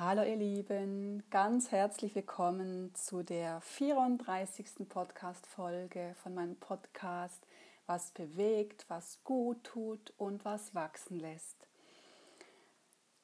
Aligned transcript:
Hallo 0.00 0.22
ihr 0.22 0.36
Lieben, 0.36 1.24
ganz 1.28 1.72
herzlich 1.72 2.14
willkommen 2.14 2.94
zu 2.94 3.24
der 3.24 3.60
34. 3.62 4.88
Podcast-Folge 4.88 6.14
von 6.22 6.36
meinem 6.36 6.54
Podcast 6.54 7.44
Was 7.86 8.12
bewegt, 8.12 8.84
was 8.86 9.18
gut 9.24 9.64
tut 9.64 10.12
und 10.16 10.44
was 10.44 10.72
wachsen 10.72 11.18
lässt. 11.18 11.56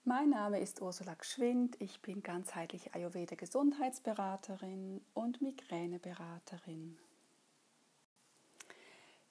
Mein 0.02 0.30
Name 0.30 0.58
ist 0.58 0.82
Ursula 0.82 1.14
Gschwind, 1.14 1.80
ich 1.80 2.02
bin 2.02 2.24
ganzheitliche 2.24 2.93
Ayurveda 2.93 3.36
Gesundheitsberaterin 3.36 5.00
und 5.14 5.41
Migräneberaterin. 5.43 6.98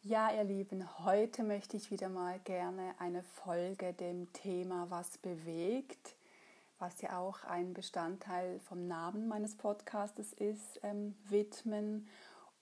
Ja, 0.02 0.34
ihr 0.34 0.46
Lieben, 0.46 0.88
heute 1.04 1.44
möchte 1.44 1.76
ich 1.76 1.92
wieder 1.92 2.08
mal 2.08 2.40
gerne 2.46 2.96
eine 3.00 3.22
Folge 3.22 3.92
dem 3.92 4.32
Thema 4.32 4.90
Was 4.90 5.18
bewegt 5.18 6.16
was 6.84 7.00
ja 7.00 7.18
auch 7.18 7.46
ein 7.46 7.74
Bestandteil 7.74 8.60
vom 8.60 8.90
Namen 8.90 9.30
meines 9.30 9.56
Podcastes 9.56 10.34
ist, 10.34 10.82
ähm, 10.84 11.16
widmen 11.30 12.10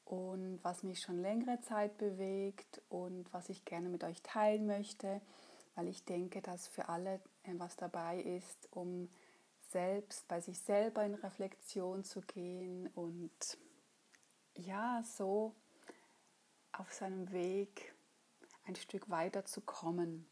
und 0.05 0.59
was 0.62 0.84
mich 0.84 1.02
schon 1.02 1.23
längere 1.23 1.59
Zeit 1.62 1.98
bewegt 1.98 2.84
und 2.89 3.34
was 3.34 3.49
ich 3.49 3.65
gerne 3.65 3.89
mit 3.89 4.03
euch 4.03 4.21
teilen 4.21 4.67
möchte, 4.67 5.21
weil 5.73 5.88
ich 5.88 6.05
denke, 6.05 6.43
dass 6.43 6.67
für 6.67 6.88
alle 6.88 7.15
äh, 7.41 7.53
was 7.57 7.77
dabei 7.77 8.21
ist, 8.21 8.70
um 8.70 9.09
selbst 9.71 10.27
bei 10.27 10.40
sich 10.40 10.59
selber 10.59 11.03
in 11.03 11.15
Reflexion 11.15 12.03
zu 12.03 12.21
gehen 12.21 12.91
und 12.93 13.57
ja, 14.53 15.01
so 15.03 15.55
auf 16.73 16.93
seinem 16.93 17.31
Weg 17.31 17.95
ein 18.67 18.76
Stück 18.76 19.09
weiter 19.09 19.45
zu 19.45 19.62
kommen. 19.62 20.27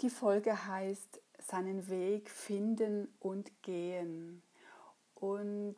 Die 0.00 0.10
Folge 0.10 0.66
heißt 0.66 1.20
seinen 1.46 1.88
Weg 1.88 2.30
finden 2.30 3.08
und 3.20 3.50
gehen. 3.62 4.42
Und 5.14 5.76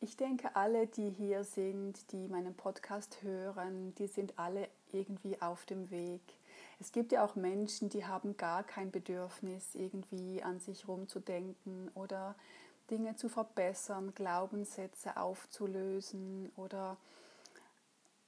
ich 0.00 0.16
denke, 0.16 0.56
alle, 0.56 0.86
die 0.86 1.10
hier 1.10 1.44
sind, 1.44 2.10
die 2.12 2.28
meinen 2.28 2.54
Podcast 2.54 3.22
hören, 3.22 3.94
die 3.96 4.06
sind 4.06 4.38
alle 4.38 4.68
irgendwie 4.92 5.40
auf 5.40 5.66
dem 5.66 5.90
Weg. 5.90 6.22
Es 6.78 6.92
gibt 6.92 7.12
ja 7.12 7.24
auch 7.24 7.36
Menschen, 7.36 7.90
die 7.90 8.06
haben 8.06 8.36
gar 8.36 8.62
kein 8.62 8.90
Bedürfnis, 8.90 9.74
irgendwie 9.74 10.42
an 10.42 10.60
sich 10.60 10.88
rumzudenken 10.88 11.90
oder 11.94 12.34
Dinge 12.90 13.16
zu 13.16 13.28
verbessern, 13.28 14.14
Glaubenssätze 14.14 15.16
aufzulösen 15.16 16.50
oder 16.56 16.96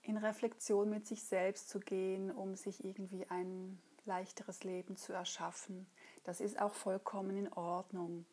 in 0.02 0.16
Reflexion 0.16 0.90
mit 0.90 1.06
sich 1.06 1.22
selbst 1.22 1.70
zu 1.70 1.80
gehen, 1.80 2.30
um 2.30 2.54
sich 2.54 2.84
irgendwie 2.84 3.26
ein 3.30 3.80
leichteres 4.04 4.64
Leben 4.64 4.96
zu 4.96 5.12
erschaffen. 5.12 5.86
Das 6.24 6.40
ist 6.40 6.60
auch 6.60 6.74
vollkommen 6.74 7.36
in 7.36 7.52
Ordnung. 7.52 8.24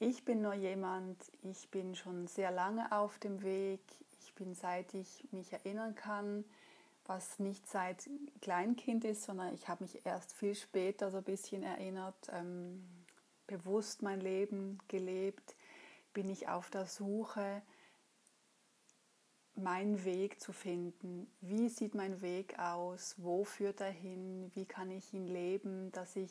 Ich 0.00 0.24
bin 0.24 0.42
nur 0.42 0.54
jemand, 0.54 1.16
ich 1.42 1.70
bin 1.70 1.96
schon 1.96 2.26
sehr 2.28 2.50
lange 2.50 2.92
auf 2.92 3.18
dem 3.18 3.42
Weg. 3.42 3.80
Ich 4.20 4.34
bin 4.34 4.54
seit 4.54 4.94
ich 4.94 5.26
mich 5.32 5.52
erinnern 5.52 5.94
kann, 5.94 6.44
was 7.04 7.38
nicht 7.38 7.66
seit 7.68 8.08
Kleinkind 8.40 9.04
ist, 9.04 9.24
sondern 9.24 9.52
ich 9.54 9.68
habe 9.68 9.82
mich 9.82 10.06
erst 10.06 10.32
viel 10.34 10.54
später 10.54 11.10
so 11.10 11.18
ein 11.18 11.24
bisschen 11.24 11.62
erinnert, 11.62 12.28
ähm, 12.30 12.86
bewusst 13.46 14.02
mein 14.02 14.20
Leben 14.20 14.78
gelebt, 14.88 15.56
bin 16.12 16.28
ich 16.28 16.48
auf 16.48 16.70
der 16.70 16.86
Suche, 16.86 17.62
meinen 19.56 20.04
Weg 20.04 20.40
zu 20.40 20.52
finden. 20.52 21.26
Wie 21.40 21.68
sieht 21.68 21.94
mein 21.94 22.20
Weg 22.22 22.58
aus? 22.58 23.16
Wo 23.18 23.44
führt 23.44 23.80
er 23.80 23.90
hin? 23.90 24.50
Wie 24.54 24.66
kann 24.66 24.90
ich 24.90 25.12
ihn 25.12 25.26
leben, 25.26 25.90
dass 25.92 26.14
ich 26.14 26.30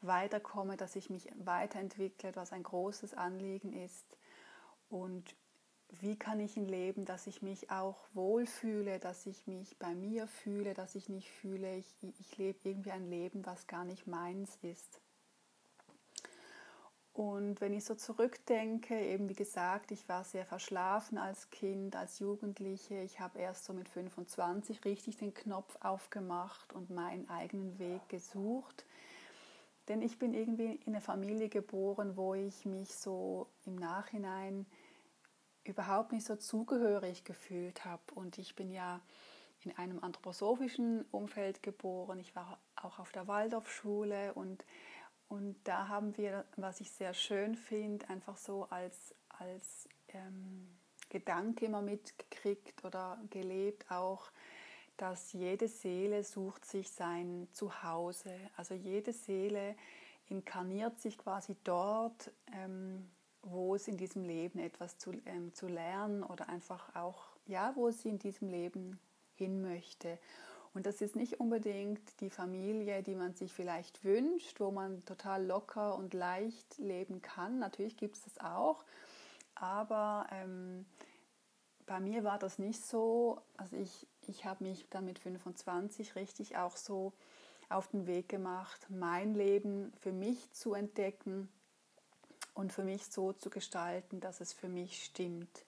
weiterkomme, 0.00 0.76
dass 0.76 0.96
ich 0.96 1.10
mich 1.10 1.28
weiterentwickle, 1.38 2.34
was 2.36 2.52
ein 2.52 2.62
großes 2.62 3.14
Anliegen 3.14 3.72
ist. 3.72 4.16
Und 4.88 5.34
wie 6.00 6.16
kann 6.16 6.40
ich 6.40 6.56
ihn 6.56 6.66
leben, 6.66 7.04
dass 7.04 7.26
ich 7.26 7.42
mich 7.42 7.70
auch 7.70 7.98
wohlfühle, 8.12 8.98
dass 8.98 9.26
ich 9.26 9.46
mich 9.46 9.78
bei 9.78 9.94
mir 9.94 10.26
fühle, 10.26 10.74
dass 10.74 10.94
ich 10.94 11.08
nicht 11.08 11.30
fühle, 11.30 11.76
ich, 11.76 11.94
ich 12.18 12.36
lebe 12.36 12.58
irgendwie 12.68 12.90
ein 12.90 13.08
Leben, 13.08 13.46
was 13.46 13.66
gar 13.66 13.84
nicht 13.84 14.06
meins 14.06 14.58
ist. 14.62 15.00
Und 17.18 17.60
wenn 17.60 17.72
ich 17.72 17.84
so 17.84 17.96
zurückdenke, 17.96 18.96
eben 18.96 19.28
wie 19.28 19.34
gesagt, 19.34 19.90
ich 19.90 20.08
war 20.08 20.22
sehr 20.22 20.46
verschlafen 20.46 21.18
als 21.18 21.50
Kind, 21.50 21.96
als 21.96 22.20
Jugendliche. 22.20 23.02
Ich 23.02 23.18
habe 23.18 23.40
erst 23.40 23.64
so 23.64 23.72
mit 23.72 23.88
25 23.88 24.84
richtig 24.84 25.16
den 25.16 25.34
Knopf 25.34 25.76
aufgemacht 25.80 26.72
und 26.74 26.90
meinen 26.90 27.28
eigenen 27.28 27.76
Weg 27.80 28.08
gesucht. 28.08 28.84
Denn 29.88 30.02
ich 30.02 30.18
bin 30.18 30.34
irgendwie 30.34 30.74
in 30.84 30.94
eine 30.94 31.00
Familie 31.00 31.48
geboren, 31.48 32.16
wo 32.16 32.34
ich 32.34 32.66
mich 32.66 32.94
so 32.94 33.48
im 33.64 33.76
Nachhinein 33.76 34.66
überhaupt 35.64 36.12
nicht 36.12 36.26
so 36.26 36.36
zugehörig 36.36 37.24
gefühlt 37.24 37.84
habe. 37.84 38.02
Und 38.14 38.38
ich 38.38 38.54
bin 38.54 38.70
ja 38.70 39.00
in 39.64 39.76
einem 39.76 40.02
anthroposophischen 40.02 41.04
Umfeld 41.10 41.62
geboren. 41.62 42.18
Ich 42.20 42.36
war 42.36 42.58
auch 42.76 42.98
auf 42.98 43.12
der 43.12 43.26
Waldorfschule 43.26 44.34
und, 44.34 44.64
und 45.28 45.56
da 45.64 45.88
haben 45.88 46.16
wir, 46.16 46.44
was 46.56 46.80
ich 46.80 46.90
sehr 46.90 47.14
schön 47.14 47.54
finde, 47.54 48.08
einfach 48.08 48.36
so 48.36 48.64
als, 48.70 49.14
als 49.28 49.88
ähm, 50.08 50.68
Gedanke 51.08 51.66
immer 51.66 51.82
mitgekriegt 51.82 52.84
oder 52.84 53.20
gelebt, 53.30 53.90
auch 53.90 54.30
dass 54.98 55.32
jede 55.32 55.68
Seele 55.68 56.22
sucht 56.24 56.64
sich 56.64 56.90
sein 56.90 57.48
Zuhause. 57.52 58.34
Also 58.56 58.74
jede 58.74 59.12
Seele 59.12 59.74
inkarniert 60.28 60.98
sich 60.98 61.16
quasi 61.16 61.56
dort, 61.64 62.30
ähm, 62.52 63.08
wo 63.42 63.74
es 63.74 63.88
in 63.88 63.96
diesem 63.96 64.24
Leben 64.24 64.58
etwas 64.58 64.98
zu, 64.98 65.12
ähm, 65.24 65.54
zu 65.54 65.68
lernen 65.68 66.22
oder 66.22 66.48
einfach 66.48 66.94
auch, 66.94 67.36
ja, 67.46 67.72
wo 67.76 67.90
sie 67.90 68.10
in 68.10 68.18
diesem 68.18 68.48
Leben 68.48 68.98
hin 69.36 69.62
möchte. 69.62 70.18
Und 70.74 70.84
das 70.86 71.00
ist 71.00 71.16
nicht 71.16 71.40
unbedingt 71.40 72.20
die 72.20 72.30
Familie, 72.30 73.02
die 73.02 73.14
man 73.14 73.34
sich 73.34 73.52
vielleicht 73.52 74.04
wünscht, 74.04 74.60
wo 74.60 74.70
man 74.70 75.04
total 75.04 75.46
locker 75.46 75.96
und 75.96 76.12
leicht 76.12 76.76
leben 76.78 77.22
kann. 77.22 77.58
Natürlich 77.58 77.96
gibt 77.96 78.16
es 78.16 78.24
das 78.24 78.38
auch, 78.38 78.84
aber 79.54 80.26
ähm, 80.30 80.84
bei 81.86 82.00
mir 82.00 82.22
war 82.22 82.38
das 82.38 82.58
nicht 82.58 82.84
so. 82.84 83.40
Also 83.56 83.76
ich, 83.76 84.06
ich 84.28 84.44
habe 84.44 84.64
mich 84.64 84.86
dann 84.90 85.04
mit 85.04 85.18
25 85.18 86.14
richtig 86.14 86.56
auch 86.56 86.76
so 86.76 87.12
auf 87.68 87.88
den 87.88 88.06
Weg 88.06 88.28
gemacht, 88.28 88.86
mein 88.88 89.34
Leben 89.34 89.92
für 90.00 90.12
mich 90.12 90.52
zu 90.52 90.74
entdecken 90.74 91.48
und 92.54 92.72
für 92.72 92.84
mich 92.84 93.06
so 93.06 93.32
zu 93.32 93.50
gestalten, 93.50 94.20
dass 94.20 94.40
es 94.40 94.52
für 94.52 94.68
mich 94.68 95.04
stimmt. 95.04 95.64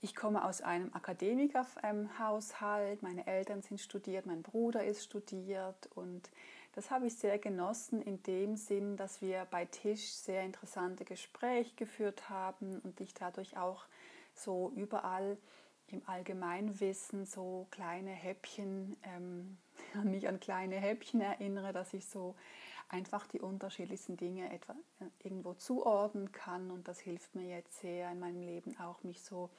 Ich 0.00 0.14
komme 0.14 0.44
aus 0.44 0.60
einem 0.60 0.92
Akademikerhaushalt, 0.92 3.02
meine 3.02 3.26
Eltern 3.26 3.62
sind 3.62 3.80
studiert, 3.80 4.26
mein 4.26 4.42
Bruder 4.42 4.84
ist 4.84 5.04
studiert 5.04 5.88
und 5.94 6.30
das 6.74 6.90
habe 6.90 7.06
ich 7.06 7.16
sehr 7.16 7.38
genossen 7.38 8.02
in 8.02 8.22
dem 8.24 8.56
Sinn, 8.56 8.96
dass 8.96 9.22
wir 9.22 9.46
bei 9.50 9.64
Tisch 9.64 10.12
sehr 10.12 10.42
interessante 10.42 11.04
Gespräche 11.04 11.74
geführt 11.76 12.28
haben 12.28 12.80
und 12.80 13.00
ich 13.00 13.14
dadurch 13.14 13.56
auch 13.56 13.84
so 14.34 14.72
überall 14.74 15.38
im 15.88 16.02
Allgemeinwissen 16.06 17.26
so 17.26 17.66
kleine 17.70 18.10
Häppchen, 18.10 18.96
ähm, 19.02 19.58
mich 20.04 20.28
an 20.28 20.40
kleine 20.40 20.76
Häppchen 20.76 21.20
erinnere, 21.20 21.72
dass 21.72 21.94
ich 21.94 22.06
so 22.06 22.34
einfach 22.88 23.26
die 23.26 23.40
unterschiedlichsten 23.40 24.16
Dinge 24.16 24.52
etwa 24.52 24.74
äh, 25.00 25.26
irgendwo 25.26 25.54
zuordnen 25.54 26.32
kann 26.32 26.70
und 26.70 26.88
das 26.88 27.00
hilft 27.00 27.34
mir 27.34 27.48
jetzt 27.48 27.80
sehr 27.80 28.10
in 28.10 28.20
meinem 28.20 28.42
Leben 28.42 28.78
auch 28.78 29.02
mich 29.02 29.22
so, 29.22 29.50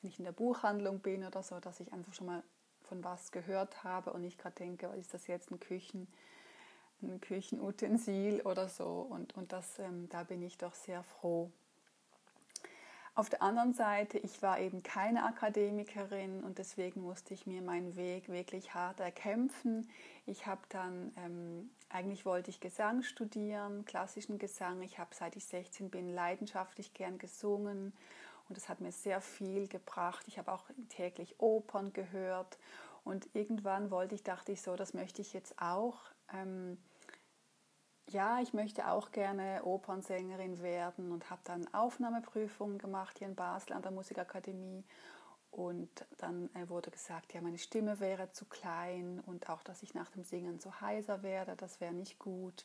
wenn 0.00 0.10
ich 0.10 0.18
in 0.18 0.24
der 0.24 0.32
Buchhandlung 0.32 1.00
bin 1.00 1.24
oder 1.24 1.42
so, 1.42 1.60
dass 1.60 1.80
ich 1.80 1.92
einfach 1.92 2.14
schon 2.14 2.26
mal 2.26 2.42
von 2.82 3.04
was 3.04 3.32
gehört 3.32 3.84
habe 3.84 4.12
und 4.12 4.24
ich 4.24 4.38
gerade 4.38 4.56
denke, 4.56 4.86
ist 4.98 5.14
das 5.14 5.26
jetzt 5.26 5.50
ein 5.50 5.60
Küchen 5.60 6.08
ein 7.02 7.20
Küchenutensil 7.20 8.42
oder 8.42 8.68
so 8.68 9.06
und, 9.08 9.34
und 9.36 9.52
das, 9.52 9.78
ähm, 9.78 10.08
da 10.10 10.22
bin 10.22 10.42
ich 10.42 10.58
doch 10.58 10.74
sehr 10.74 11.02
froh. 11.02 11.50
Auf 13.20 13.28
der 13.28 13.42
anderen 13.42 13.74
Seite, 13.74 14.16
ich 14.16 14.40
war 14.40 14.60
eben 14.60 14.82
keine 14.82 15.26
Akademikerin 15.26 16.42
und 16.42 16.56
deswegen 16.56 17.02
musste 17.02 17.34
ich 17.34 17.46
mir 17.46 17.60
meinen 17.60 17.94
Weg 17.94 18.30
wirklich 18.30 18.72
hart 18.72 18.98
erkämpfen. 18.98 19.90
Ich 20.24 20.46
habe 20.46 20.62
dann, 20.70 21.12
ähm, 21.18 21.70
eigentlich 21.90 22.24
wollte 22.24 22.48
ich 22.48 22.60
Gesang 22.60 23.02
studieren, 23.02 23.84
klassischen 23.84 24.38
Gesang. 24.38 24.80
Ich 24.80 24.98
habe 24.98 25.14
seit 25.14 25.36
ich 25.36 25.44
16 25.44 25.90
bin 25.90 26.08
leidenschaftlich 26.08 26.94
gern 26.94 27.18
gesungen 27.18 27.92
und 28.48 28.56
das 28.56 28.70
hat 28.70 28.80
mir 28.80 28.90
sehr 28.90 29.20
viel 29.20 29.68
gebracht. 29.68 30.24
Ich 30.26 30.38
habe 30.38 30.50
auch 30.50 30.64
täglich 30.88 31.38
Opern 31.40 31.92
gehört 31.92 32.56
und 33.04 33.28
irgendwann 33.34 33.90
wollte 33.90 34.14
ich, 34.14 34.22
dachte 34.22 34.52
ich 34.52 34.62
so, 34.62 34.76
das 34.76 34.94
möchte 34.94 35.20
ich 35.20 35.34
jetzt 35.34 35.60
auch. 35.60 35.98
Ähm, 36.32 36.78
ja, 38.12 38.40
ich 38.40 38.52
möchte 38.52 38.88
auch 38.88 39.12
gerne 39.12 39.62
Opernsängerin 39.64 40.62
werden 40.62 41.12
und 41.12 41.30
habe 41.30 41.40
dann 41.44 41.72
Aufnahmeprüfungen 41.72 42.78
gemacht 42.78 43.18
hier 43.18 43.28
in 43.28 43.34
Basel 43.34 43.72
an 43.72 43.82
der 43.82 43.92
Musikakademie. 43.92 44.84
Und 45.50 46.06
dann 46.18 46.48
äh, 46.54 46.68
wurde 46.68 46.90
gesagt, 46.90 47.34
ja, 47.34 47.40
meine 47.40 47.58
Stimme 47.58 47.98
wäre 47.98 48.30
zu 48.30 48.44
klein 48.44 49.20
und 49.26 49.48
auch, 49.48 49.62
dass 49.62 49.82
ich 49.82 49.94
nach 49.94 50.10
dem 50.10 50.22
Singen 50.22 50.60
so 50.60 50.80
heiser 50.80 51.22
werde, 51.22 51.56
das 51.56 51.80
wäre 51.80 51.92
nicht 51.92 52.18
gut. 52.20 52.64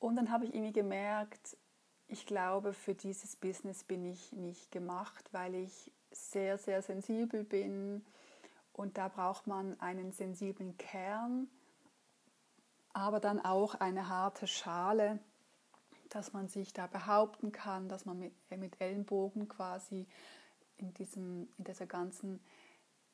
Und 0.00 0.16
dann 0.16 0.30
habe 0.30 0.44
ich 0.44 0.54
irgendwie 0.54 0.72
gemerkt, 0.72 1.56
ich 2.08 2.26
glaube, 2.26 2.72
für 2.72 2.94
dieses 2.94 3.36
Business 3.36 3.84
bin 3.84 4.04
ich 4.04 4.32
nicht 4.32 4.72
gemacht, 4.72 5.28
weil 5.32 5.54
ich 5.54 5.92
sehr, 6.10 6.58
sehr 6.58 6.82
sensibel 6.82 7.44
bin. 7.44 8.04
Und 8.72 8.96
da 8.96 9.08
braucht 9.08 9.46
man 9.46 9.78
einen 9.80 10.12
sensiblen 10.12 10.76
Kern, 10.76 11.48
aber 12.92 13.20
dann 13.20 13.44
auch 13.44 13.74
eine 13.74 14.08
harte 14.08 14.46
Schale, 14.46 15.18
dass 16.08 16.32
man 16.32 16.48
sich 16.48 16.72
da 16.72 16.86
behaupten 16.86 17.52
kann, 17.52 17.88
dass 17.88 18.04
man 18.04 18.18
mit, 18.18 18.32
mit 18.50 18.80
Ellenbogen 18.80 19.48
quasi 19.48 20.06
in, 20.78 20.94
diesem, 20.94 21.48
in 21.58 21.64
dieser 21.64 21.86
ganzen 21.86 22.40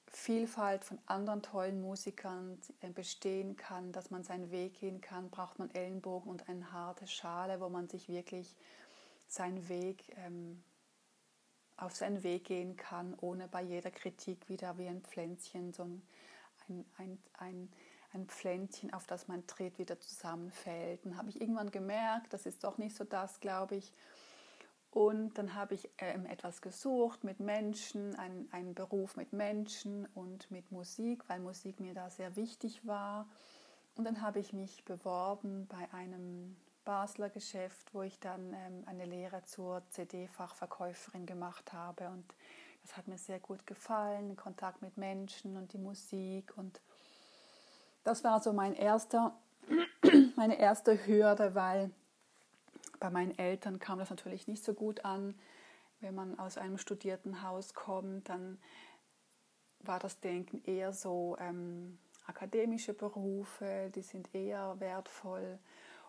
Vielfalt 0.06 0.84
von 0.84 0.98
anderen 1.06 1.42
tollen 1.42 1.80
Musikern 1.80 2.60
äh, 2.80 2.90
bestehen 2.90 3.56
kann, 3.56 3.90
dass 3.90 4.10
man 4.10 4.22
seinen 4.22 4.52
Weg 4.52 4.78
gehen 4.78 5.00
kann, 5.00 5.28
braucht 5.28 5.58
man 5.58 5.74
Ellenbogen 5.74 6.30
und 6.30 6.48
eine 6.48 6.70
harte 6.70 7.08
Schale, 7.08 7.60
wo 7.60 7.68
man 7.68 7.88
sich 7.88 8.08
wirklich 8.08 8.54
seinen 9.26 9.68
Weg 9.68 10.04
ähm, 10.18 10.62
auf 11.76 11.96
seinen 11.96 12.22
Weg 12.22 12.44
gehen 12.44 12.76
kann, 12.76 13.14
ohne 13.20 13.48
bei 13.48 13.62
jeder 13.62 13.90
Kritik 13.90 14.48
wieder 14.48 14.78
wie 14.78 14.86
ein 14.86 15.02
Pflänzchen, 15.02 15.72
so 15.72 15.82
ein, 15.82 16.02
ein, 16.68 16.84
ein, 16.96 17.18
ein 17.38 17.72
Pflänzchen, 18.26 18.92
auf 18.92 19.06
das 19.06 19.28
man 19.28 19.46
tritt, 19.46 19.78
wieder 19.78 19.98
zusammenfällt. 20.00 21.04
Dann 21.04 21.16
habe 21.16 21.28
ich 21.28 21.40
irgendwann 21.40 21.70
gemerkt, 21.70 22.32
das 22.32 22.46
ist 22.46 22.64
doch 22.64 22.78
nicht 22.78 22.96
so 22.96 23.04
das, 23.04 23.40
glaube 23.40 23.76
ich. 23.76 23.92
Und 24.90 25.38
dann 25.38 25.54
habe 25.54 25.74
ich 25.74 25.90
ähm, 25.98 26.24
etwas 26.26 26.62
gesucht 26.62 27.24
mit 27.24 27.40
Menschen, 27.40 28.14
einen, 28.14 28.48
einen 28.52 28.74
Beruf 28.74 29.16
mit 29.16 29.32
Menschen 29.32 30.06
und 30.14 30.48
mit 30.52 30.70
Musik, 30.70 31.24
weil 31.28 31.40
Musik 31.40 31.80
mir 31.80 31.94
da 31.94 32.10
sehr 32.10 32.36
wichtig 32.36 32.86
war. 32.86 33.26
Und 33.96 34.04
dann 34.04 34.22
habe 34.22 34.38
ich 34.38 34.52
mich 34.52 34.84
beworben 34.84 35.66
bei 35.66 35.92
einem 35.92 36.56
Basler 36.84 37.28
Geschäft, 37.30 37.92
wo 37.92 38.02
ich 38.02 38.20
dann 38.20 38.52
ähm, 38.52 38.84
eine 38.86 39.04
Lehre 39.04 39.42
zur 39.42 39.82
CD-Fachverkäuferin 39.90 41.26
gemacht 41.26 41.72
habe. 41.72 42.08
Und 42.10 42.24
das 42.82 42.96
hat 42.96 43.08
mir 43.08 43.18
sehr 43.18 43.40
gut 43.40 43.66
gefallen, 43.66 44.36
Kontakt 44.36 44.80
mit 44.80 44.96
Menschen 44.96 45.56
und 45.56 45.72
die 45.72 45.78
Musik. 45.78 46.56
Und 46.56 46.80
das 48.04 48.22
war 48.22 48.40
so 48.40 48.52
mein 48.52 48.74
erster, 48.74 49.34
meine 50.36 50.58
erste 50.58 51.06
Hürde, 51.06 51.54
weil 51.54 51.90
bei 53.00 53.10
meinen 53.10 53.36
Eltern 53.38 53.78
kam 53.78 53.98
das 53.98 54.10
natürlich 54.10 54.46
nicht 54.46 54.64
so 54.64 54.74
gut 54.74 55.04
an. 55.04 55.34
Wenn 56.00 56.14
man 56.14 56.38
aus 56.38 56.58
einem 56.58 56.78
studierten 56.78 57.42
Haus 57.42 57.74
kommt, 57.74 58.28
dann 58.28 58.58
war 59.80 59.98
das 59.98 60.20
Denken 60.20 60.62
eher 60.64 60.92
so 60.92 61.36
ähm, 61.40 61.98
akademische 62.26 62.94
Berufe, 62.94 63.90
die 63.94 64.02
sind 64.02 64.34
eher 64.34 64.78
wertvoll. 64.80 65.58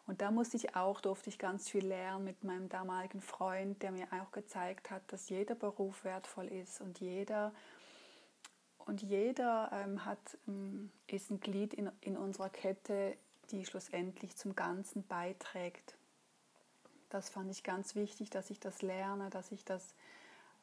Und 0.07 0.21
da 0.21 0.31
musste 0.31 0.57
ich 0.57 0.75
auch, 0.75 1.01
durfte 1.01 1.29
ich 1.29 1.39
ganz 1.39 1.69
viel 1.69 1.85
lernen 1.85 2.25
mit 2.25 2.43
meinem 2.43 2.69
damaligen 2.69 3.21
Freund, 3.21 3.81
der 3.81 3.91
mir 3.91 4.07
auch 4.11 4.31
gezeigt 4.31 4.91
hat, 4.91 5.01
dass 5.07 5.29
jeder 5.29 5.55
Beruf 5.55 6.03
wertvoll 6.03 6.47
ist 6.47 6.79
und 6.81 6.99
jeder 6.99 7.51
und 8.85 9.01
jeder 9.01 9.71
ähm, 9.73 10.05
hat, 10.05 10.37
ähm, 10.47 10.91
ist 11.07 11.31
ein 11.31 11.39
Glied 11.39 11.73
in, 11.73 11.91
in 12.01 12.17
unserer 12.17 12.49
Kette, 12.49 13.17
die 13.51 13.65
schlussendlich 13.65 14.35
zum 14.35 14.55
Ganzen 14.55 15.05
beiträgt. 15.07 15.95
Das 17.09 17.29
fand 17.29 17.51
ich 17.51 17.63
ganz 17.63 17.95
wichtig, 17.95 18.29
dass 18.29 18.49
ich 18.49 18.59
das 18.59 18.81
lerne, 18.81 19.29
dass 19.29 19.51
ich 19.51 19.63
das 19.65 19.93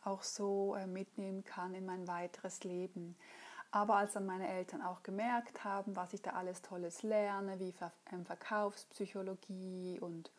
auch 0.05 0.23
so 0.23 0.75
äh, 0.75 0.87
mitnehmen 0.87 1.45
kann 1.45 1.75
in 1.75 1.87
mein 1.87 2.07
weiteres 2.07 2.65
Leben. 2.65 3.17
Aber 3.71 3.97
als 3.97 4.13
dann 4.13 4.27
meine 4.27 4.49
Eltern 4.49 4.83
auch 4.83 5.03
gemerkt 5.03 5.65
haben, 5.65 5.97
was 5.97 6.13
ich 6.13 6.21
da 6.21 6.33
alles 6.33 6.61
Tolles 6.61 7.03
lerne, 7.03 7.59
wie 7.59 7.73
ähm, 8.13 8.27
Verkaufspsychologie 8.27 9.99
und, 10.01 10.31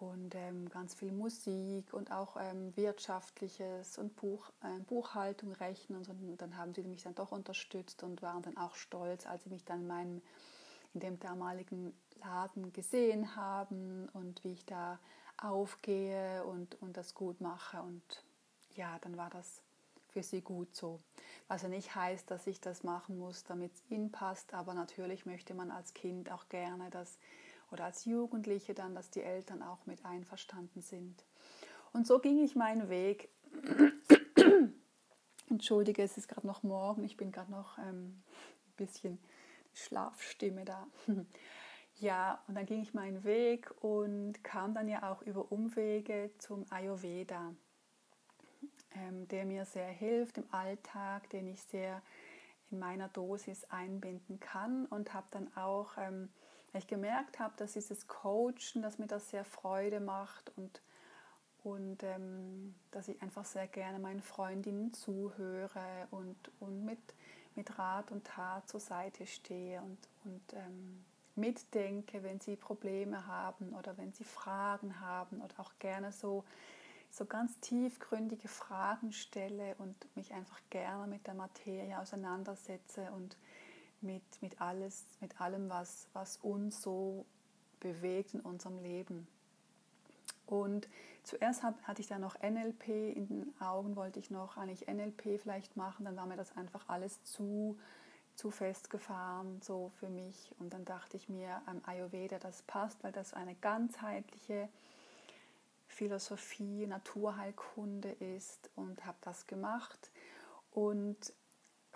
und 0.00 0.34
ähm, 0.34 0.68
ganz 0.68 0.94
viel 0.94 1.12
Musik 1.12 1.92
und 1.92 2.12
auch 2.12 2.36
ähm, 2.40 2.76
Wirtschaftliches 2.76 3.98
und 3.98 4.16
Buch, 4.16 4.50
äh, 4.62 4.80
Buchhaltung, 4.80 5.52
Rechnen, 5.52 5.98
und, 5.98 6.04
so, 6.04 6.12
und 6.12 6.36
dann 6.40 6.56
haben 6.56 6.74
sie 6.74 6.82
mich 6.82 7.02
dann 7.02 7.14
doch 7.14 7.32
unterstützt 7.32 8.02
und 8.02 8.22
waren 8.22 8.42
dann 8.42 8.56
auch 8.56 8.74
stolz, 8.74 9.26
als 9.26 9.44
sie 9.44 9.50
mich 9.50 9.64
dann 9.64 9.82
in 9.82 9.86
meinem 9.86 10.22
in 10.94 11.00
dem 11.00 11.20
damaligen 11.20 11.92
Laden 12.20 12.72
gesehen 12.72 13.36
haben 13.36 14.08
und 14.12 14.42
wie 14.44 14.52
ich 14.52 14.64
da 14.64 14.98
aufgehe 15.36 16.44
und, 16.44 16.80
und 16.82 16.96
das 16.96 17.14
gut 17.14 17.40
mache. 17.40 17.80
Und 17.82 18.24
ja, 18.74 18.98
dann 19.02 19.16
war 19.16 19.30
das 19.30 19.62
für 20.08 20.22
sie 20.22 20.40
gut 20.40 20.74
so. 20.74 21.00
Was 21.46 21.62
ja 21.62 21.68
nicht 21.68 21.94
heißt, 21.94 22.30
dass 22.30 22.46
ich 22.46 22.60
das 22.60 22.82
machen 22.82 23.18
muss, 23.18 23.44
damit 23.44 23.72
es 23.74 23.82
ihnen 23.90 24.10
passt, 24.10 24.54
aber 24.54 24.74
natürlich 24.74 25.26
möchte 25.26 25.54
man 25.54 25.70
als 25.70 25.94
Kind 25.94 26.30
auch 26.30 26.48
gerne, 26.48 26.90
dass 26.90 27.18
oder 27.70 27.84
als 27.84 28.04
Jugendliche 28.04 28.74
dann, 28.74 28.94
dass 28.94 29.10
die 29.10 29.22
Eltern 29.22 29.62
auch 29.62 29.86
mit 29.86 30.04
einverstanden 30.04 30.82
sind. 30.82 31.24
Und 31.92 32.06
so 32.06 32.18
ging 32.18 32.38
ich 32.38 32.56
meinen 32.56 32.88
Weg. 32.88 33.30
Entschuldige, 35.50 36.02
es 36.02 36.16
ist 36.16 36.28
gerade 36.28 36.46
noch 36.46 36.62
morgen, 36.62 37.04
ich 37.04 37.16
bin 37.16 37.32
gerade 37.32 37.50
noch 37.50 37.78
ähm, 37.78 38.22
ein 38.66 38.76
bisschen 38.76 39.18
Schlafstimme 39.72 40.64
da. 40.64 40.86
Ja, 42.00 42.44
und 42.46 42.54
dann 42.54 42.64
ging 42.64 42.80
ich 42.80 42.94
meinen 42.94 43.24
Weg 43.24 43.72
und 43.82 44.44
kam 44.44 44.72
dann 44.72 44.86
ja 44.86 45.10
auch 45.10 45.22
über 45.22 45.50
Umwege 45.50 46.30
zum 46.38 46.64
Ayurveda, 46.70 47.52
ähm, 48.94 49.26
der 49.26 49.44
mir 49.44 49.64
sehr 49.64 49.88
hilft 49.88 50.38
im 50.38 50.44
Alltag, 50.52 51.28
den 51.30 51.48
ich 51.48 51.60
sehr 51.60 52.00
in 52.70 52.78
meiner 52.78 53.08
Dosis 53.08 53.64
einbinden 53.64 54.38
kann 54.38 54.86
und 54.86 55.12
habe 55.12 55.26
dann 55.32 55.52
auch, 55.56 55.98
ähm, 55.98 56.28
weil 56.72 56.80
ich 56.82 56.86
gemerkt 56.86 57.38
habe, 57.38 57.54
dass 57.56 57.72
dieses 57.72 58.06
Coachen, 58.06 58.82
dass 58.82 58.98
mir 58.98 59.06
das 59.06 59.30
sehr 59.30 59.44
Freude 59.44 60.00
macht 60.00 60.52
und, 60.56 60.82
und 61.64 62.02
ähm, 62.02 62.74
dass 62.90 63.08
ich 63.08 63.20
einfach 63.22 63.44
sehr 63.44 63.66
gerne 63.66 63.98
meinen 63.98 64.22
Freundinnen 64.22 64.92
zuhöre 64.92 66.08
und, 66.10 66.36
und 66.60 66.84
mit, 66.84 66.98
mit 67.54 67.78
Rat 67.78 68.12
und 68.12 68.24
Tat 68.24 68.68
zur 68.68 68.80
Seite 68.80 69.26
stehe 69.26 69.80
und, 69.80 69.98
und 70.24 70.52
ähm, 70.54 71.04
mitdenke, 71.38 72.22
wenn 72.22 72.40
sie 72.40 72.56
Probleme 72.56 73.26
haben 73.26 73.72
oder 73.74 73.96
wenn 73.96 74.12
sie 74.12 74.24
Fragen 74.24 75.00
haben 75.00 75.40
oder 75.40 75.54
auch 75.58 75.72
gerne 75.78 76.12
so, 76.12 76.44
so 77.10 77.24
ganz 77.24 77.58
tiefgründige 77.60 78.48
Fragen 78.48 79.12
stelle 79.12 79.74
und 79.78 79.94
mich 80.16 80.34
einfach 80.34 80.60
gerne 80.68 81.06
mit 81.06 81.26
der 81.26 81.34
Materie 81.34 81.98
auseinandersetze 81.98 83.10
und 83.12 83.36
mit, 84.00 84.22
mit, 84.40 84.60
alles, 84.60 85.04
mit 85.20 85.40
allem, 85.40 85.68
was, 85.68 86.08
was 86.12 86.36
uns 86.38 86.82
so 86.82 87.26
bewegt 87.80 88.34
in 88.34 88.40
unserem 88.40 88.78
Leben. 88.78 89.26
Und 90.46 90.88
zuerst 91.24 91.62
hab, 91.62 91.80
hatte 91.82 92.00
ich 92.00 92.08
dann 92.08 92.22
noch 92.22 92.36
NLP 92.40 92.88
in 92.88 93.28
den 93.28 93.60
Augen, 93.60 93.96
wollte 93.96 94.18
ich 94.18 94.30
noch 94.30 94.56
eigentlich 94.56 94.88
NLP 94.88 95.40
vielleicht 95.40 95.76
machen, 95.76 96.04
dann 96.04 96.16
war 96.16 96.26
mir 96.26 96.36
das 96.36 96.56
einfach 96.56 96.88
alles 96.88 97.22
zu 97.24 97.78
zu 98.38 98.52
festgefahren, 98.52 99.60
so 99.62 99.90
für 99.98 100.08
mich. 100.08 100.52
Und 100.60 100.72
dann 100.72 100.84
dachte 100.84 101.16
ich 101.16 101.28
mir, 101.28 101.60
am 101.66 101.82
Ayurveda, 101.84 102.38
das 102.38 102.62
passt, 102.62 103.02
weil 103.02 103.10
das 103.10 103.34
eine 103.34 103.56
ganzheitliche 103.56 104.68
Philosophie, 105.88 106.86
Naturheilkunde 106.86 108.12
ist 108.12 108.70
und 108.76 109.04
habe 109.04 109.18
das 109.22 109.48
gemacht 109.48 110.12
und 110.70 111.32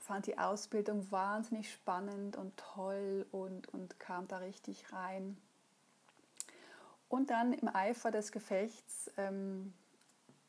fand 0.03 0.27
die 0.27 0.37
Ausbildung 0.37 1.11
wahnsinnig 1.11 1.73
spannend 1.73 2.37
und 2.37 2.57
toll 2.57 3.25
und, 3.31 3.69
und 3.69 4.01
kam 4.01 4.27
da 4.27 4.39
richtig 4.39 4.93
rein. 4.93 5.37
Und 7.09 7.31
dann 7.31 7.53
im 7.53 7.69
Eifer 7.69 8.11
des 8.11 8.33
Gefechts 8.33 9.11
ähm, 9.17 9.73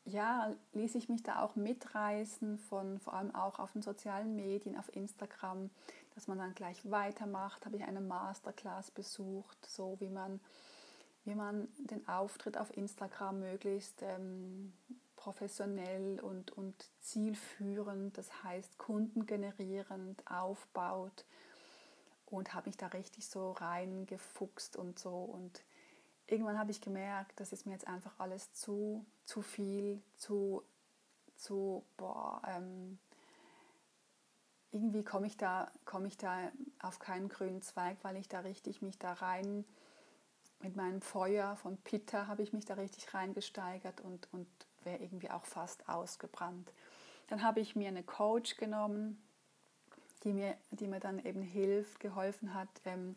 ja, 0.04 0.52
ließ 0.72 0.96
ich 0.96 1.08
mich 1.08 1.22
da 1.22 1.42
auch 1.42 1.56
mitreißen 1.56 2.58
von 2.58 2.98
vor 2.98 3.14
allem 3.14 3.34
auch 3.34 3.58
auf 3.58 3.72
den 3.72 3.82
sozialen 3.82 4.34
Medien, 4.34 4.76
auf 4.76 4.94
Instagram, 4.94 5.70
dass 6.14 6.26
man 6.26 6.38
dann 6.38 6.54
gleich 6.54 6.90
weitermacht. 6.90 7.64
Habe 7.64 7.76
ich 7.76 7.84
eine 7.84 8.00
Masterclass 8.00 8.90
besucht, 8.90 9.58
so 9.66 9.96
wie 10.00 10.10
man, 10.10 10.40
wie 11.24 11.34
man 11.34 11.68
den 11.78 12.06
Auftritt 12.08 12.58
auf 12.58 12.76
Instagram 12.76 13.38
möglichst 13.38 14.02
ähm, 14.02 14.72
professionell 15.24 16.20
und, 16.20 16.50
und 16.50 16.74
zielführend, 17.00 18.18
das 18.18 18.44
heißt 18.44 18.76
kundengenerierend 18.76 20.22
aufbaut 20.30 21.24
und 22.26 22.52
habe 22.52 22.68
mich 22.68 22.76
da 22.76 22.88
richtig 22.88 23.26
so 23.26 23.52
reingefuchst 23.52 24.76
und 24.76 24.98
so. 24.98 25.14
Und 25.14 25.62
irgendwann 26.26 26.58
habe 26.58 26.72
ich 26.72 26.82
gemerkt, 26.82 27.40
das 27.40 27.52
ist 27.52 27.64
mir 27.64 27.72
jetzt 27.72 27.86
einfach 27.86 28.12
alles 28.18 28.52
zu, 28.52 29.06
zu 29.24 29.40
viel, 29.40 30.02
zu, 30.14 30.62
zu 31.36 31.82
boah, 31.96 32.42
ähm, 32.46 32.98
irgendwie 34.72 35.04
komme 35.04 35.26
ich, 35.26 35.38
da, 35.38 35.70
komm 35.86 36.04
ich 36.04 36.18
da 36.18 36.52
auf 36.82 36.98
keinen 36.98 37.30
grünen 37.30 37.62
Zweig, 37.62 37.96
weil 38.02 38.16
ich 38.16 38.28
da 38.28 38.40
richtig 38.40 38.82
mich 38.82 38.98
da 38.98 39.14
rein, 39.14 39.64
mit 40.60 40.76
meinem 40.76 41.00
Feuer 41.00 41.56
von 41.56 41.78
Pitta 41.78 42.26
habe 42.26 42.42
ich 42.42 42.52
mich 42.52 42.66
da 42.66 42.74
richtig 42.74 43.14
reingesteigert 43.14 44.00
und, 44.02 44.28
und 44.32 44.46
wäre 44.84 44.98
irgendwie 44.98 45.30
auch 45.30 45.44
fast 45.44 45.88
ausgebrannt. 45.88 46.72
Dann 47.28 47.42
habe 47.42 47.60
ich 47.60 47.76
mir 47.76 47.88
eine 47.88 48.02
Coach 48.02 48.56
genommen, 48.56 49.22
die 50.24 50.32
mir, 50.32 50.56
die 50.70 50.86
mir 50.86 51.00
dann 51.00 51.24
eben 51.24 51.42
hilft, 51.42 52.00
geholfen 52.00 52.54
hat, 52.54 52.68
ähm, 52.84 53.16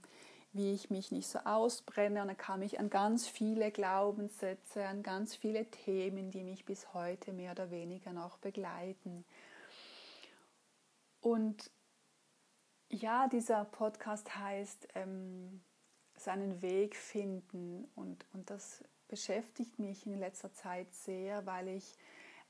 wie 0.54 0.74
ich 0.74 0.90
mich 0.90 1.12
nicht 1.12 1.28
so 1.28 1.40
ausbrenne. 1.40 2.22
Und 2.22 2.28
dann 2.28 2.38
kam 2.38 2.62
ich 2.62 2.80
an 2.80 2.90
ganz 2.90 3.28
viele 3.28 3.72
Glaubenssätze, 3.72 4.86
an 4.86 5.04
ganz 5.04 5.36
viele 5.36 5.66
Themen, 5.66 6.32
die 6.32 6.44
mich 6.44 6.66
bis 6.66 6.94
heute 6.94 7.34
mehr 7.34 7.52
oder 7.52 7.70
weniger 7.72 8.14
noch 8.14 8.38
begleiten. 8.38 9.26
Und 11.22 11.70
ja, 12.90 13.28
dieser 13.28 13.66
Podcast 13.66 14.36
heißt 14.36 14.88
ähm, 14.96 15.62
seinen 16.16 16.62
Weg 16.62 16.96
finden 16.96 17.88
und, 17.96 18.26
und 18.34 18.50
das 18.50 18.84
beschäftigt 19.08 19.80
mich 19.80 20.06
in 20.06 20.20
letzter 20.20 20.52
Zeit 20.54 20.92
sehr, 20.94 21.46
weil 21.46 21.70
ich 21.70 21.96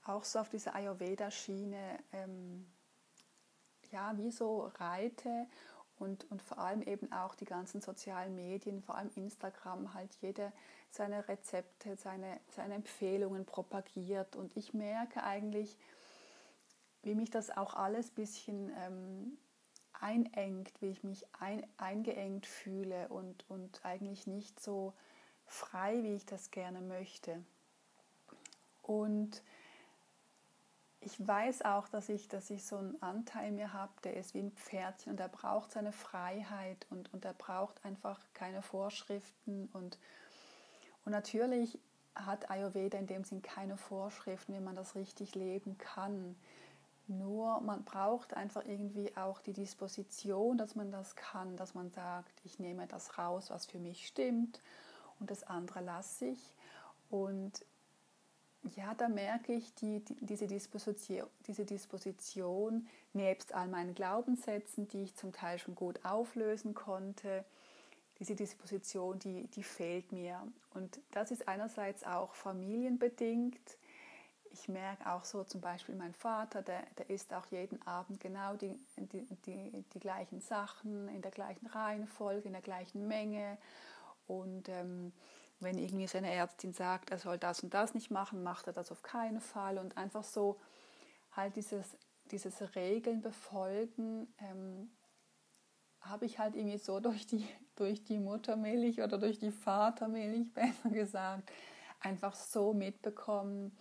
auch 0.06 0.24
so 0.24 0.40
auf 0.40 0.50
dieser 0.50 0.76
Ayurveda-Schiene 0.76 2.00
ähm, 2.14 2.66
ja, 3.92 4.18
wie 4.18 4.32
so 4.32 4.72
reite 4.80 5.48
und, 6.00 6.30
und 6.32 6.42
vor 6.42 6.60
allem 6.60 6.82
eben 6.82 7.12
auch 7.12 7.36
die 7.36 7.46
ganzen 7.46 7.82
sozialen 7.82 8.36
Medien, 8.36 8.82
vor 8.82 8.96
allem 8.96 9.12
Instagram, 9.16 9.94
halt 9.94 10.14
jede 10.22 10.52
seine 10.92 11.28
Rezepte, 11.28 11.96
seine, 11.96 12.40
seine 12.50 12.76
Empfehlungen 12.76 13.46
propagiert. 13.46 14.36
Und 14.36 14.56
ich 14.56 14.74
merke 14.74 15.24
eigentlich, 15.24 15.78
wie 17.04 17.16
mich 17.16 17.30
das 17.30 17.56
auch 17.56 17.74
alles 17.74 18.12
ein 18.12 18.16
bisschen 18.16 18.72
ähm, 18.78 19.38
einengt, 19.94 20.82
wie 20.82 20.90
ich 20.90 21.04
mich 21.04 21.26
ein, 21.40 21.66
eingeengt 21.78 22.46
fühle 22.46 23.08
und, 23.10 23.50
und 23.50 23.84
eigentlich 23.84 24.28
nicht 24.28 24.60
so 24.60 24.94
frei, 25.48 26.04
wie 26.04 26.16
ich 26.16 26.26
das 26.26 26.52
gerne 26.52 26.82
möchte. 26.82 27.44
Und 28.84 29.42
ich 31.02 31.26
weiß 31.26 31.64
auch, 31.64 31.88
dass 31.88 32.10
ich, 32.10 32.28
dass 32.28 32.50
ich 32.50 32.66
so 32.66 32.78
einen 32.78 33.02
Anteil 33.02 33.52
mir 33.52 33.74
habe, 33.74 33.92
der 34.04 34.18
ist 34.18 34.34
wie 34.34 34.40
ein 34.40 34.52
Pferdchen 34.52 35.14
und 35.14 35.20
er 35.20 35.30
braucht 35.30 35.72
seine 35.72 35.92
Freiheit 35.92 36.86
und, 36.90 37.14
und 37.14 37.24
er 37.24 37.34
braucht 37.34 37.84
einfach 37.86 38.20
keine 38.34 38.62
Vorschriften. 38.62 39.70
Und, 39.74 39.98
und 41.06 41.12
natürlich 41.12 41.80
hat 42.16 42.50
Ayurveda 42.50 42.98
in 42.98 43.08
dem 43.08 43.24
Sinn 43.24 43.42
keine 43.42 43.78
Vorschriften, 43.78 44.54
wie 44.54 44.60
man 44.60 44.76
das 44.76 44.96
richtig 44.96 45.36
leben 45.36 45.78
kann. 45.78 46.36
Nur 47.08 47.62
man 47.62 47.86
braucht 47.86 48.34
einfach 48.34 48.66
irgendwie 48.66 49.16
auch 49.16 49.40
die 49.40 49.54
Disposition, 49.54 50.58
dass 50.58 50.76
man 50.76 50.92
das 50.92 51.16
kann, 51.16 51.56
dass 51.56 51.74
man 51.74 51.90
sagt, 51.92 52.42
ich 52.44 52.60
nehme 52.60 52.88
das 52.88 53.18
raus, 53.18 53.50
was 53.50 53.66
für 53.66 53.80
mich 53.80 54.08
stimmt 54.08 54.60
und 55.20 55.32
das 55.32 55.44
andere 55.44 55.82
lasse 55.82 56.28
ich. 56.28 56.54
Und 57.10 57.66
ja, 58.76 58.94
da 58.96 59.08
merke 59.08 59.54
ich 59.54 59.74
die, 59.76 60.04
die, 60.04 60.16
diese, 60.26 60.48
Disposition, 60.48 61.28
diese 61.46 61.66
Disposition 61.66 62.88
nebst 63.14 63.54
all 63.54 63.68
meinen 63.68 63.94
Glaubenssätzen, 63.94 64.88
die 64.88 65.04
ich 65.04 65.16
zum 65.16 65.32
Teil 65.32 65.60
schon 65.60 65.76
gut 65.76 66.04
auflösen 66.04 66.74
konnte, 66.74 67.46
diese 68.20 68.36
Disposition, 68.36 69.20
die, 69.20 69.48
die 69.48 69.64
fehlt 69.64 70.12
mir. 70.12 70.42
Und 70.74 71.00
das 71.12 71.32
ist 71.32 71.48
einerseits 71.48 72.04
auch 72.04 72.34
familienbedingt. 72.34 73.78
Ich 74.52 74.68
merke 74.68 75.12
auch 75.12 75.24
so 75.24 75.44
zum 75.44 75.62
Beispiel 75.62 75.94
mein 75.94 76.14
Vater, 76.14 76.64
der, 76.64 76.82
der 76.98 77.10
isst 77.12 77.32
auch 77.34 77.46
jeden 77.48 77.80
Abend 77.86 78.20
genau 78.20 78.56
die, 78.56 78.80
die, 78.98 79.28
die, 79.46 79.84
die 79.94 80.00
gleichen 80.00 80.42
Sachen 80.42 81.08
in 81.10 81.22
der 81.22 81.32
gleichen 81.32 81.68
Reihenfolge, 81.68 82.48
in 82.48 82.54
der 82.54 82.64
gleichen 82.64 83.08
Menge. 83.08 83.58
Und 84.28 84.70
ähm, 84.70 85.14
wenn 85.60 85.78
irgendwie 85.78 86.08
seine 86.08 86.32
Ärztin 86.32 86.74
sagt, 86.74 87.10
er 87.10 87.18
soll 87.18 87.38
das 87.38 87.64
und 87.64 87.74
das 87.74 87.94
nicht 87.94 88.12
machen, 88.12 88.44
macht 88.44 88.68
er 88.68 88.74
das 88.74 88.92
auf 88.92 89.02
keinen 89.02 89.42
Fall. 89.42 89.78
Und 89.78 89.98
einfach 89.98 90.24
so 90.24 90.60
halt 91.32 91.56
dieses, 91.56 91.98
dieses 92.32 92.76
Regeln 92.76 93.22
befolgen, 93.22 94.28
ähm, 94.40 94.92
habe 96.02 96.26
ich 96.26 96.40
halt 96.40 96.56
irgendwie 96.56 96.78
so 96.78 97.00
durch 97.02 97.26
die, 97.26 97.48
durch 97.76 98.04
die 98.04 98.20
Muttermilch 98.20 99.02
oder 99.02 99.18
durch 99.18 99.40
die 99.40 99.52
Vatermilch, 99.52 100.54
besser 100.54 100.90
gesagt, 100.90 101.52
einfach 102.00 102.36
so 102.36 102.74
mitbekommen. 102.74 103.76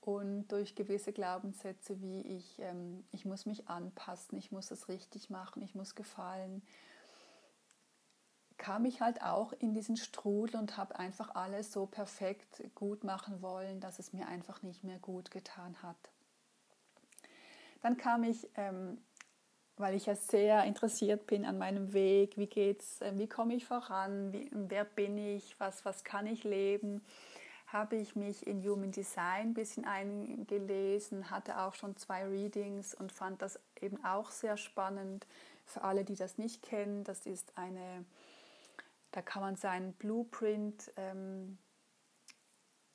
Und 0.00 0.46
durch 0.48 0.76
gewisse 0.76 1.12
Glaubenssätze 1.12 2.00
wie 2.00 2.20
ich, 2.20 2.60
ähm, 2.60 3.04
ich 3.10 3.24
muss 3.24 3.44
mich 3.44 3.68
anpassen, 3.68 4.38
ich 4.38 4.52
muss 4.52 4.70
es 4.70 4.88
richtig 4.88 5.30
machen, 5.30 5.62
ich 5.62 5.74
muss 5.74 5.96
gefallen 5.96 6.62
kam 8.58 8.84
ich 8.84 9.00
halt 9.00 9.22
auch 9.22 9.52
in 9.52 9.74
diesen 9.74 9.96
Strudel 9.96 10.58
und 10.58 10.76
habe 10.76 10.98
einfach 10.98 11.34
alles 11.34 11.72
so 11.72 11.86
perfekt 11.86 12.62
gut 12.74 13.04
machen 13.04 13.42
wollen, 13.42 13.80
dass 13.80 13.98
es 13.98 14.12
mir 14.12 14.26
einfach 14.28 14.62
nicht 14.62 14.84
mehr 14.84 14.98
gut 14.98 15.30
getan 15.30 15.76
hat. 15.82 15.96
Dann 17.82 17.96
kam 17.96 18.24
ich, 18.24 18.48
ähm, 18.56 18.98
weil 19.76 19.94
ich 19.94 20.06
ja 20.06 20.16
sehr 20.16 20.64
interessiert 20.64 21.26
bin 21.26 21.44
an 21.44 21.58
meinem 21.58 21.92
Weg, 21.92 22.38
wie 22.38 22.46
geht's, 22.46 23.00
äh, 23.02 23.12
wie 23.16 23.28
komme 23.28 23.54
ich 23.54 23.66
voran, 23.66 24.32
wie, 24.32 24.50
wer 24.52 24.84
bin 24.84 25.18
ich, 25.18 25.58
was, 25.60 25.84
was 25.84 26.02
kann 26.02 26.26
ich 26.26 26.44
leben, 26.44 27.04
habe 27.66 27.96
ich 27.96 28.16
mich 28.16 28.46
in 28.46 28.62
Human 28.62 28.92
Design 28.92 29.48
ein 29.48 29.54
bisschen 29.54 29.84
eingelesen, 29.84 31.30
hatte 31.30 31.60
auch 31.60 31.74
schon 31.74 31.96
zwei 31.96 32.24
Readings 32.24 32.94
und 32.94 33.12
fand 33.12 33.42
das 33.42 33.58
eben 33.80 34.02
auch 34.04 34.30
sehr 34.30 34.56
spannend. 34.56 35.26
Für 35.64 35.82
alle, 35.82 36.04
die 36.04 36.14
das 36.14 36.38
nicht 36.38 36.62
kennen, 36.62 37.04
das 37.04 37.26
ist 37.26 37.52
eine 37.58 38.04
da 39.16 39.22
kann 39.22 39.40
man 39.40 39.56
seinen 39.56 39.94
Blueprint 39.94 40.92
ähm, 40.98 41.56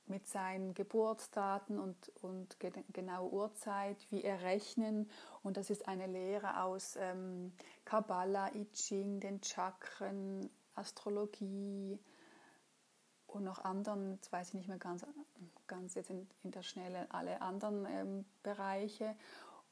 mit 0.05 0.27
seinen 0.27 0.75
Geburtsdaten 0.75 1.79
und, 1.79 2.09
und 2.21 2.57
genaue 2.93 3.31
Uhrzeit 3.31 3.97
wie 4.11 4.23
errechnen. 4.23 5.09
Und 5.41 5.57
das 5.57 5.71
ist 5.71 5.87
eine 5.87 6.05
Lehre 6.05 6.61
aus 6.61 6.95
ähm, 6.95 7.53
Kabbalah, 7.85 8.53
I 8.53 8.71
Ching, 8.71 9.19
den 9.19 9.41
Chakren, 9.41 10.47
Astrologie 10.75 11.97
und 13.25 13.43
noch 13.43 13.57
anderen, 13.57 14.19
das 14.19 14.31
weiß 14.31 14.49
ich 14.49 14.53
nicht 14.53 14.67
mehr 14.67 14.77
ganz, 14.77 15.03
ganz 15.65 15.95
jetzt 15.95 16.11
in, 16.11 16.29
in 16.43 16.51
der 16.51 16.61
Schnelle, 16.61 17.07
alle 17.09 17.41
anderen 17.41 17.87
ähm, 17.87 18.25
Bereiche. 18.43 19.15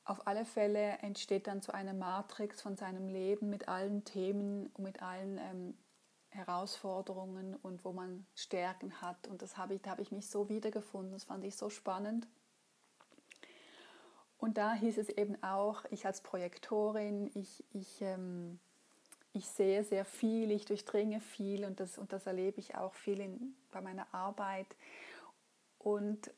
Auf 0.04 0.26
alle 0.26 0.46
Fälle 0.46 0.98
entsteht 1.04 1.46
dann 1.46 1.62
so 1.62 1.72
eine 1.74 1.94
Matrix 1.94 2.60
von 2.60 2.76
seinem 2.76 3.08
Leben 3.08 3.52
mit 3.52 3.68
allen 3.68 4.04
Themen 4.04 4.66
und 4.74 4.84
mit 4.84 5.04
allen 5.04 5.38
ähm, 5.38 5.78
Herausforderungen 6.30 7.56
und 7.56 7.84
wo 7.84 7.92
man 7.92 8.26
Stärken 8.36 9.02
hat. 9.02 9.28
Und 9.28 9.42
das 9.42 9.58
habe 9.58 9.76
ich, 9.76 9.82
da 9.82 9.92
habe 9.92 10.02
ich 10.02 10.12
mich 10.12 10.28
so 10.28 10.50
wiedergefunden. 10.50 11.12
Das 11.12 11.26
fand 11.26 11.44
ich 11.44 11.56
so 11.56 11.70
spannend. 11.70 12.28
Und 14.38 14.58
da 14.58 14.74
hieß 14.74 14.98
es 14.98 15.10
eben 15.10 15.42
auch, 15.44 15.84
ich 15.90 16.06
als 16.06 16.22
Projektorin, 16.22 17.30
ich, 17.34 17.64
ich, 17.74 18.02
ähm, 18.02 18.60
ich 19.34 19.48
sehe 19.48 19.84
sehr 19.84 20.06
viel, 20.06 20.52
ich 20.52 20.66
durchdringe 20.66 21.20
viel 21.20 21.66
und 21.66 21.80
das, 21.82 21.98
und 21.98 22.14
das 22.14 22.26
erlebe 22.26 22.60
ich 22.60 22.76
auch 22.76 22.94
viel 22.94 23.20
in, 23.20 23.56
bei 23.72 23.82
meiner 23.82 24.14
Arbeit. 24.14 24.68
Und 25.78 26.32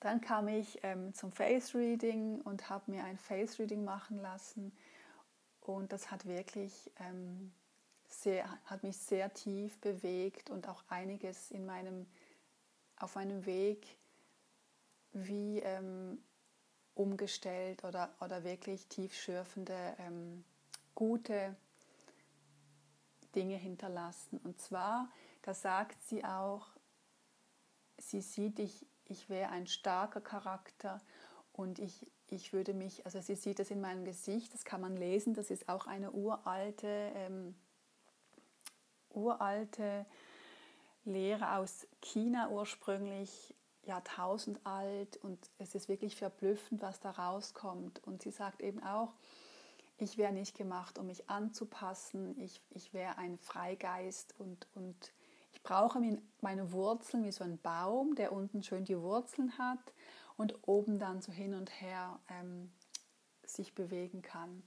dann 0.00 0.20
kam 0.20 0.48
ich 0.48 0.80
ähm, 0.82 1.14
zum 1.14 1.30
Face 1.30 1.74
Reading 1.74 2.40
und 2.40 2.70
habe 2.70 2.90
mir 2.90 3.04
ein 3.04 3.18
Face 3.18 3.58
Reading 3.58 3.84
machen 3.84 4.18
lassen. 4.20 4.72
Und 5.60 5.92
das 5.92 6.10
hat 6.10 6.26
wirklich 6.26 6.90
ähm, 6.98 7.52
sehr, 8.10 8.48
hat 8.66 8.82
mich 8.82 8.98
sehr 8.98 9.32
tief 9.32 9.78
bewegt 9.80 10.50
und 10.50 10.68
auch 10.68 10.84
einiges 10.88 11.50
in 11.50 11.64
meinem, 11.64 12.06
auf 12.96 13.14
meinem 13.14 13.46
Weg 13.46 13.96
wie 15.12 15.60
ähm, 15.60 16.22
umgestellt 16.94 17.84
oder, 17.84 18.14
oder 18.20 18.44
wirklich 18.44 18.86
tiefschürfende, 18.88 19.96
ähm, 19.98 20.44
gute 20.94 21.56
Dinge 23.34 23.56
hinterlassen. 23.56 24.38
Und 24.44 24.60
zwar, 24.60 25.08
da 25.42 25.54
sagt 25.54 26.02
sie 26.04 26.24
auch, 26.24 26.68
sie 27.98 28.20
sieht, 28.20 28.58
ich, 28.58 28.86
ich 29.04 29.28
wäre 29.28 29.50
ein 29.50 29.66
starker 29.66 30.20
Charakter 30.20 31.00
und 31.52 31.78
ich, 31.78 32.06
ich 32.28 32.52
würde 32.52 32.74
mich, 32.74 33.04
also 33.04 33.20
sie 33.20 33.36
sieht 33.36 33.58
das 33.58 33.70
in 33.70 33.80
meinem 33.80 34.04
Gesicht, 34.04 34.52
das 34.52 34.64
kann 34.64 34.80
man 34.80 34.96
lesen, 34.96 35.34
das 35.34 35.50
ist 35.50 35.68
auch 35.68 35.86
eine 35.86 36.12
uralte 36.12 37.12
ähm, 37.14 37.54
uralte 39.10 40.06
Lehre 41.04 41.56
aus 41.56 41.86
China 42.00 42.50
ursprünglich, 42.50 43.54
Jahrtausend 43.82 44.64
alt 44.64 45.16
und 45.16 45.38
es 45.58 45.74
ist 45.74 45.88
wirklich 45.88 46.14
verblüffend, 46.14 46.82
was 46.82 47.00
da 47.00 47.10
rauskommt. 47.10 48.02
Und 48.06 48.22
sie 48.22 48.30
sagt 48.30 48.60
eben 48.60 48.82
auch, 48.82 49.14
ich 49.96 50.18
wäre 50.18 50.32
nicht 50.32 50.56
gemacht, 50.56 50.98
um 50.98 51.06
mich 51.06 51.28
anzupassen, 51.28 52.38
ich, 52.38 52.60
ich 52.70 52.92
wäre 52.92 53.18
ein 53.18 53.38
Freigeist 53.38 54.34
und, 54.38 54.66
und 54.74 55.12
ich 55.52 55.62
brauche 55.62 56.00
meine 56.40 56.72
Wurzeln 56.72 57.24
wie 57.24 57.32
so 57.32 57.44
ein 57.44 57.58
Baum, 57.58 58.14
der 58.14 58.32
unten 58.32 58.62
schön 58.62 58.84
die 58.84 58.98
Wurzeln 58.98 59.56
hat 59.58 59.92
und 60.36 60.56
oben 60.66 60.98
dann 60.98 61.20
so 61.20 61.32
hin 61.32 61.54
und 61.54 61.70
her 61.80 62.18
ähm, 62.28 62.70
sich 63.44 63.74
bewegen 63.74 64.22
kann. 64.22 64.62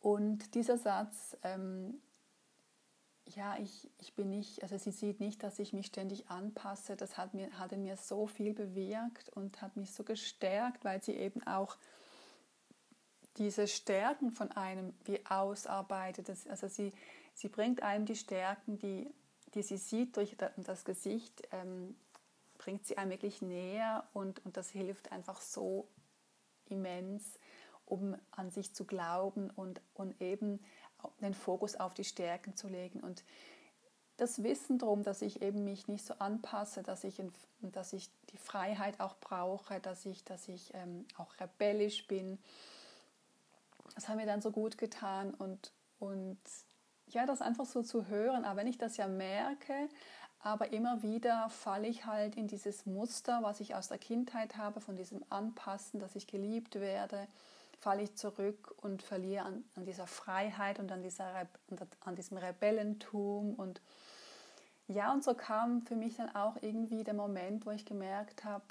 Und 0.00 0.54
dieser 0.54 0.78
Satz 0.78 1.36
ähm, 1.42 2.00
ja, 3.36 3.56
ich, 3.58 3.90
ich 3.98 4.14
bin 4.14 4.30
nicht, 4.30 4.62
also 4.62 4.78
sie 4.78 4.90
sieht 4.90 5.20
nicht, 5.20 5.42
dass 5.42 5.58
ich 5.58 5.72
mich 5.72 5.86
ständig 5.86 6.30
anpasse. 6.30 6.96
Das 6.96 7.16
hat, 7.16 7.34
mir, 7.34 7.50
hat 7.58 7.72
in 7.72 7.82
mir 7.82 7.96
so 7.96 8.26
viel 8.26 8.54
bewirkt 8.54 9.28
und 9.30 9.60
hat 9.62 9.76
mich 9.76 9.92
so 9.92 10.04
gestärkt, 10.04 10.84
weil 10.84 11.02
sie 11.02 11.14
eben 11.14 11.46
auch 11.46 11.76
diese 13.36 13.68
Stärken 13.68 14.32
von 14.32 14.50
einem 14.52 14.94
wie 15.04 15.24
ausarbeitet. 15.26 16.30
Also 16.48 16.68
sie, 16.68 16.92
sie 17.34 17.48
bringt 17.48 17.82
einem 17.82 18.06
die 18.06 18.16
Stärken, 18.16 18.78
die, 18.78 19.12
die 19.54 19.62
sie 19.62 19.78
sieht 19.78 20.16
durch 20.16 20.36
das 20.56 20.84
Gesicht, 20.84 21.42
ähm, 21.52 21.96
bringt 22.58 22.86
sie 22.86 22.98
einem 22.98 23.10
wirklich 23.10 23.40
näher 23.40 24.06
und, 24.12 24.44
und 24.44 24.56
das 24.56 24.68
hilft 24.68 25.12
einfach 25.12 25.40
so 25.40 25.88
immens, 26.66 27.38
um 27.86 28.16
an 28.30 28.50
sich 28.50 28.74
zu 28.74 28.84
glauben 28.84 29.50
und, 29.50 29.80
und 29.94 30.20
eben 30.20 30.60
den 31.20 31.34
Fokus 31.34 31.76
auf 31.76 31.94
die 31.94 32.04
Stärken 32.04 32.56
zu 32.56 32.68
legen. 32.68 33.00
Und 33.00 33.22
das 34.16 34.42
Wissen 34.42 34.78
darum, 34.78 35.02
dass 35.02 35.22
ich 35.22 35.40
eben 35.42 35.64
mich 35.64 35.88
nicht 35.88 36.04
so 36.04 36.14
anpasse, 36.18 36.82
dass 36.82 37.04
ich, 37.04 37.22
dass 37.62 37.92
ich 37.92 38.10
die 38.32 38.36
Freiheit 38.36 39.00
auch 39.00 39.16
brauche, 39.16 39.80
dass 39.80 40.04
ich, 40.04 40.24
dass 40.24 40.48
ich 40.48 40.74
ähm, 40.74 41.06
auch 41.16 41.32
rebellisch 41.40 42.06
bin, 42.06 42.38
das 43.94 44.08
hat 44.08 44.16
mir 44.16 44.26
dann 44.26 44.42
so 44.42 44.50
gut 44.50 44.78
getan 44.78 45.34
und, 45.34 45.72
und 45.98 46.38
ja, 47.08 47.26
das 47.26 47.42
einfach 47.42 47.66
so 47.66 47.82
zu 47.82 48.06
hören. 48.06 48.44
Aber 48.44 48.60
wenn 48.60 48.66
ich 48.66 48.78
das 48.78 48.96
ja 48.96 49.08
merke, 49.08 49.88
aber 50.42 50.72
immer 50.72 51.02
wieder 51.02 51.50
falle 51.50 51.88
ich 51.88 52.06
halt 52.06 52.36
in 52.36 52.46
dieses 52.46 52.86
Muster, 52.86 53.42
was 53.42 53.60
ich 53.60 53.74
aus 53.74 53.88
der 53.88 53.98
Kindheit 53.98 54.56
habe, 54.56 54.80
von 54.80 54.96
diesem 54.96 55.22
Anpassen, 55.28 56.00
dass 56.00 56.16
ich 56.16 56.26
geliebt 56.26 56.76
werde, 56.76 57.26
falle 57.80 58.02
ich 58.02 58.14
zurück 58.14 58.74
und 58.76 59.02
verliere 59.02 59.44
an, 59.44 59.64
an 59.74 59.86
dieser 59.86 60.06
Freiheit 60.06 60.78
und 60.78 60.92
an, 60.92 61.02
dieser, 61.02 61.48
an 62.00 62.14
diesem 62.14 62.36
Rebellentum. 62.36 63.54
Und 63.54 63.80
ja, 64.86 65.12
und 65.12 65.24
so 65.24 65.34
kam 65.34 65.82
für 65.82 65.96
mich 65.96 66.16
dann 66.16 66.34
auch 66.34 66.56
irgendwie 66.60 67.04
der 67.04 67.14
Moment, 67.14 67.64
wo 67.64 67.70
ich 67.70 67.86
gemerkt 67.86 68.44
habe, 68.44 68.66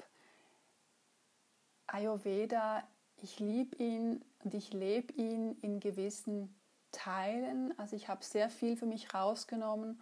Ayurveda, 1.88 2.84
ich 3.16 3.40
liebe 3.40 3.76
ihn 3.76 4.24
und 4.44 4.54
ich 4.54 4.72
lebe 4.72 5.12
ihn 5.14 5.58
in 5.60 5.80
gewissen 5.80 6.54
Teilen. 6.92 7.76
Also 7.78 7.96
ich 7.96 8.08
habe 8.08 8.24
sehr 8.24 8.48
viel 8.48 8.76
für 8.76 8.86
mich 8.86 9.12
rausgenommen, 9.12 10.00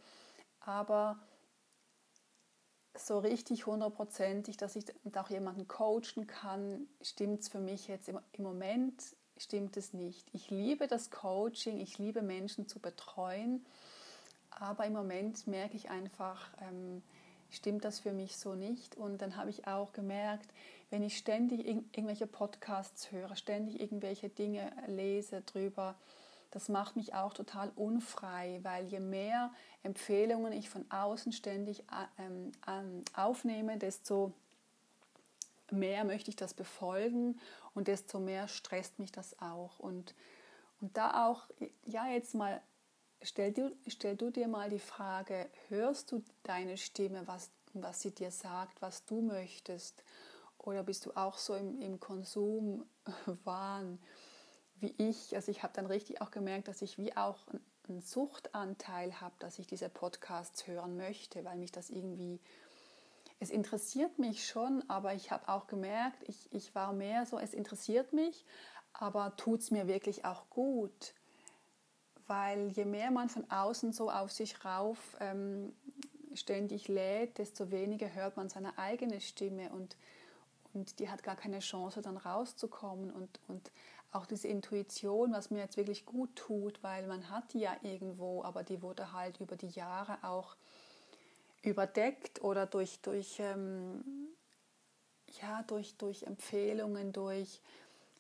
aber 0.61 1.19
so 3.01 3.19
richtig 3.19 3.67
hundertprozentig, 3.67 4.57
dass 4.57 4.77
ich 4.77 4.85
auch 5.15 5.31
jemanden 5.31 5.69
coachen 5.69 6.27
kann, 6.27 6.87
stimmt 7.01 7.41
es 7.41 7.49
für 7.49 7.61
mich 7.61 7.89
jetzt 7.89 8.09
im, 8.09 8.19
im 8.33 8.45
Moment, 8.45 9.03
stimmt 9.37 9.77
es 9.77 9.93
nicht. 9.93 10.27
Ich 10.33 10.51
liebe 10.51 10.87
das 10.87 11.11
Coaching, 11.11 11.79
ich 11.79 11.99
liebe 11.99 12.23
Menschen 12.23 12.69
zu 12.69 12.79
betreuen, 12.81 13.65
aber 14.51 14.87
im 14.87 14.93
Moment 14.93 15.47
merke 15.47 15.77
ich 15.77 15.91
einfach, 15.91 16.51
ähm, 16.61 17.03
stimmt 17.51 17.85
das 17.85 18.01
für 18.01 18.13
mich 18.13 18.37
so 18.37 18.55
nicht. 18.55 18.97
Und 18.97 19.23
dann 19.23 19.37
habe 19.37 19.51
ich 19.51 19.67
auch 19.67 19.93
gemerkt, 19.93 20.51
wenn 20.91 21.03
ich 21.03 21.19
ständig 21.19 21.67
irgendwelche 21.67 22.27
Podcasts 22.27 23.13
höre, 23.13 23.37
ständig 23.37 23.81
irgendwelche 23.81 24.29
Dinge 24.29 24.73
lese 24.87 25.43
drüber, 25.43 25.95
das 26.51 26.69
macht 26.69 26.97
mich 26.97 27.15
auch 27.15 27.35
total 27.35 27.71
unfrei, 27.77 28.61
weil 28.63 28.87
je 28.87 29.01
mehr 29.01 29.53
Empfehlungen 29.83 30.53
ich 30.53 30.71
von 30.71 30.91
außen 30.91 31.33
ständig 31.33 31.85
ähm, 32.19 32.53
aufnehme, 33.15 33.77
desto 33.77 34.33
mehr 35.71 36.05
möchte 36.05 36.31
ich 36.31 36.37
das 36.37 36.55
befolgen 36.55 37.39
und 37.75 37.89
desto 37.89 38.19
mehr 38.19 38.49
stresst 38.49 38.99
mich 38.99 39.13
das 39.13 39.39
auch. 39.41 39.79
Und, 39.79 40.15
und 40.81 40.97
da 40.97 41.27
auch, 41.27 41.49
ja, 41.85 42.09
jetzt 42.09 42.35
mal, 42.35 42.63
stell 43.23 43.53
du, 43.53 43.77
stell 43.87 44.17
du 44.17 44.31
dir 44.31 44.49
mal 44.49 44.71
die 44.71 44.79
Frage, 44.79 45.51
hörst 45.69 46.13
du 46.13 46.23
deine 46.45 46.79
Stimme, 46.79 47.27
was, 47.27 47.51
was 47.75 48.01
sie 48.01 48.15
dir 48.15 48.31
sagt, 48.31 48.81
was 48.81 49.05
du 49.05 49.21
möchtest? 49.21 50.03
Oder 50.57 50.83
bist 50.83 51.07
du 51.07 51.13
auch 51.13 51.37
so 51.37 51.55
im, 51.55 51.81
im 51.81 52.01
Konsumwahn? 52.01 53.99
Wie 54.81 54.95
ich, 54.99 55.35
also 55.35 55.51
ich 55.51 55.63
habe 55.63 55.73
dann 55.75 55.87
richtig 55.87 56.21
auch 56.21 56.31
gemerkt, 56.31 56.69
dass 56.69 56.83
ich 56.83 56.99
wie 56.99 57.17
auch 57.17 57.39
einen 57.89 58.01
Suchtanteil 58.01 59.21
habe, 59.21 59.35
dass 59.39 59.59
ich 59.59 59.67
diese 59.67 59.89
Podcasts 59.89 60.67
hören 60.67 60.97
möchte, 60.97 61.45
weil 61.45 61.57
mich 61.57 61.73
das 61.73 61.91
irgendwie, 61.91 62.41
es 63.41 63.51
interessiert 63.51 64.19
mich 64.19 64.47
schon, 64.47 64.85
aber 64.89 65.15
ich 65.15 65.31
habe 65.31 65.49
auch 65.49 65.67
gemerkt, 65.67 66.23
ich, 66.29 66.53
ich 66.53 66.75
war 66.75 66.93
mehr 66.93 67.27
so, 67.27 67.39
es 67.39 67.55
interessiert 67.55 68.13
mich, 68.13 68.45
aber 68.93 69.37
tut 69.37 69.61
es 69.61 69.71
mir 69.71 69.87
wirklich 69.87 70.25
auch 70.25 70.49
gut? 70.51 71.15
Weil 72.27 72.69
je 72.69 72.85
mehr 72.85 73.11
man 73.11 73.29
von 73.29 73.51
außen 73.51 73.93
so 73.93 74.11
auf 74.11 74.31
sich 74.33 74.65
rauf 74.65 75.17
ähm, 75.21 75.73
ständig 76.35 76.89
lädt, 76.89 77.39
desto 77.39 77.71
weniger 77.71 78.13
hört 78.13 78.37
man 78.37 78.49
seine 78.49 78.79
eigene 78.79 79.21
Stimme 79.21 79.71
und, 79.71 79.97
und 80.75 80.99
die 80.99 81.09
hat 81.09 81.23
gar 81.23 81.37
keine 81.37 81.61
Chance 81.61 82.03
dann 82.03 82.17
rauszukommen 82.17 83.11
und, 83.11 83.41
und 83.49 83.71
auch 84.13 84.27
diese 84.27 84.49
Intuition, 84.49 85.33
was 85.33 85.51
mir 85.51 85.61
jetzt 85.61 85.77
wirklich 85.77 86.07
gut 86.07 86.35
tut, 86.35 86.83
weil 86.83 87.07
man 87.07 87.29
hat 87.31 87.53
die 87.53 87.61
ja 87.61 87.77
irgendwo, 87.83 88.43
aber 88.43 88.63
die 88.63 88.83
wurde 88.83 89.13
halt 89.13 89.41
über 89.41 89.57
die 89.57 89.69
Jahre 89.69 90.19
auch 90.23 90.57
überdeckt 91.63 92.43
oder 92.43 92.67
durch, 92.67 93.01
durch, 93.01 93.39
ähm, 93.41 94.03
ja, 95.43 95.63
durch, 95.65 95.97
durch 95.97 96.23
Empfehlungen, 96.23 97.13
durch 97.13 97.61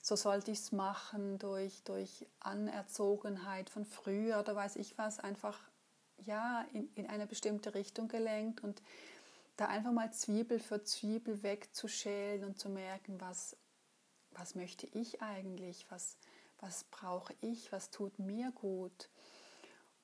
so 0.03 0.17
sollte 0.17 0.51
ich 0.51 0.59
es 0.59 0.73
machen, 0.73 1.39
durch, 1.39 1.83
durch 1.85 2.27
Anerzogenheit 2.41 3.69
von 3.69 3.85
früher 3.85 4.41
oder 4.41 4.55
weiß 4.55 4.77
ich 4.77 4.97
was, 4.97 5.19
einfach 5.19 5.59
ja, 6.25 6.65
in, 6.73 6.89
in 6.95 7.07
eine 7.07 7.27
bestimmte 7.27 7.75
Richtung 7.75 8.09
gelenkt 8.09 8.63
und 8.63 8.83
da 9.57 9.67
einfach 9.67 9.93
mal 9.93 10.13
Zwiebel 10.13 10.61
für 10.61 10.83
Zwiebel 10.85 11.43
wegzuschälen 11.43 12.45
und 12.45 12.59
zu 12.59 12.69
merken, 12.69 13.21
was, 13.21 13.57
was 14.39 14.55
möchte 14.55 14.87
ich 14.87 15.21
eigentlich, 15.21 15.85
was, 15.91 16.17
was 16.61 16.85
brauche 16.85 17.35
ich, 17.41 17.71
was 17.73 17.91
tut 17.91 18.19
mir 18.19 18.53
gut. 18.53 19.11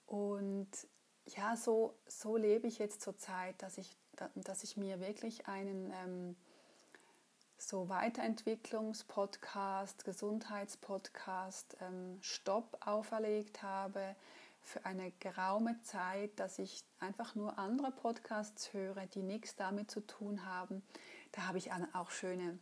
Und 0.06 0.68
ja, 1.26 1.56
so, 1.56 1.94
so 2.06 2.36
lebe 2.36 2.66
ich 2.66 2.78
jetzt 2.78 3.00
zur 3.00 3.16
Zeit, 3.16 3.62
dass 3.62 3.78
ich, 3.78 3.96
dass 4.34 4.64
ich 4.64 4.76
mir 4.76 5.00
wirklich 5.00 5.48
einen 5.48 5.90
ähm, 5.92 6.36
so 7.56 7.88
Weiterentwicklungspodcast, 7.88 10.04
Gesundheitspodcast 10.04 11.78
ähm, 11.80 12.18
Stopp 12.20 12.86
auferlegt 12.86 13.62
habe 13.62 14.14
für 14.60 14.84
eine 14.84 15.10
geraume 15.20 15.80
Zeit, 15.82 16.38
dass 16.38 16.58
ich 16.58 16.84
einfach 16.98 17.34
nur 17.34 17.58
andere 17.58 17.92
Podcasts 17.92 18.72
höre, 18.72 19.06
die 19.06 19.22
nichts 19.22 19.56
damit 19.56 19.90
zu 19.90 20.00
tun 20.00 20.46
haben. 20.46 20.82
Da 21.32 21.46
habe 21.46 21.58
ich 21.58 21.70
auch 21.72 22.10
schöne 22.10 22.58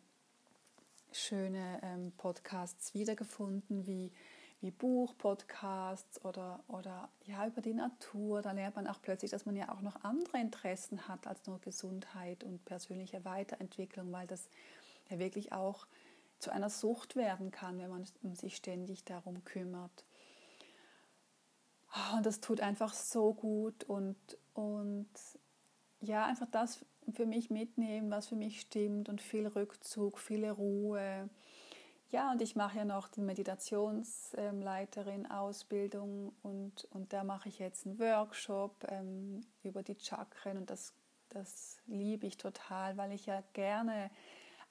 schöne 1.12 1.80
ähm, 1.82 2.12
Podcasts 2.16 2.94
wiedergefunden, 2.94 3.86
wie, 3.86 4.12
wie 4.60 4.70
Buchpodcasts 4.70 6.24
oder, 6.24 6.62
oder 6.68 7.08
ja, 7.24 7.46
über 7.46 7.60
die 7.60 7.74
Natur. 7.74 8.42
Da 8.42 8.52
lernt 8.52 8.76
man 8.76 8.86
auch 8.86 9.00
plötzlich, 9.02 9.30
dass 9.30 9.46
man 9.46 9.56
ja 9.56 9.70
auch 9.70 9.80
noch 9.80 10.02
andere 10.04 10.38
Interessen 10.38 11.08
hat 11.08 11.26
als 11.26 11.46
nur 11.46 11.60
Gesundheit 11.60 12.44
und 12.44 12.64
persönliche 12.64 13.24
Weiterentwicklung, 13.24 14.12
weil 14.12 14.26
das 14.26 14.48
ja 15.10 15.18
wirklich 15.18 15.52
auch 15.52 15.86
zu 16.38 16.50
einer 16.50 16.70
Sucht 16.70 17.16
werden 17.16 17.50
kann, 17.50 17.78
wenn 17.78 17.90
man 17.90 18.06
sich 18.34 18.56
ständig 18.56 19.04
darum 19.04 19.44
kümmert. 19.44 20.04
Ah, 21.90 22.16
und 22.16 22.26
das 22.26 22.40
tut 22.40 22.60
einfach 22.60 22.94
so 22.94 23.34
gut 23.34 23.84
und, 23.84 24.16
und 24.54 25.08
ja, 26.00 26.24
einfach 26.24 26.48
das 26.50 26.84
für 27.12 27.26
mich 27.26 27.50
mitnehmen, 27.50 28.10
was 28.10 28.28
für 28.28 28.36
mich 28.36 28.60
stimmt 28.60 29.08
und 29.08 29.20
viel 29.20 29.46
Rückzug, 29.46 30.18
viele 30.18 30.52
Ruhe. 30.52 31.28
Ja, 32.10 32.30
und 32.30 32.42
ich 32.42 32.56
mache 32.56 32.78
ja 32.78 32.84
noch 32.84 33.08
die 33.08 33.22
Meditationsleiterin 33.22 35.30
Ausbildung 35.30 36.32
und, 36.42 36.86
und 36.90 37.12
da 37.12 37.24
mache 37.24 37.48
ich 37.48 37.58
jetzt 37.58 37.86
einen 37.86 37.98
Workshop 37.98 38.86
ähm, 38.88 39.40
über 39.62 39.82
die 39.82 39.96
Chakren 39.98 40.58
und 40.58 40.68
das, 40.68 40.92
das 41.30 41.78
liebe 41.86 42.26
ich 42.26 42.36
total, 42.36 42.98
weil 42.98 43.12
ich 43.12 43.24
ja 43.26 43.42
gerne 43.54 44.10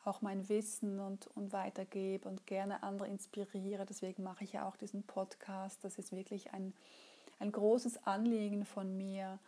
auch 0.06 0.22
mein 0.22 0.48
Wissen 0.50 1.00
und, 1.00 1.28
und 1.36 1.54
weitergebe 1.54 2.30
und 2.30 2.48
gerne 2.48 2.84
andere 2.84 3.08
inspiriere. 3.08 3.86
Deswegen 3.86 4.24
mache 4.24 4.44
ich 4.44 4.54
ja 4.54 4.68
auch 4.68 4.76
diesen 4.76 5.04
Podcast. 5.04 5.84
Das 5.84 5.98
ist 5.98 6.12
wirklich 6.12 6.54
ein, 6.54 6.74
ein 7.40 7.52
großes 7.52 8.06
Anliegen 8.06 8.66
von 8.66 8.98
mir 8.98 9.40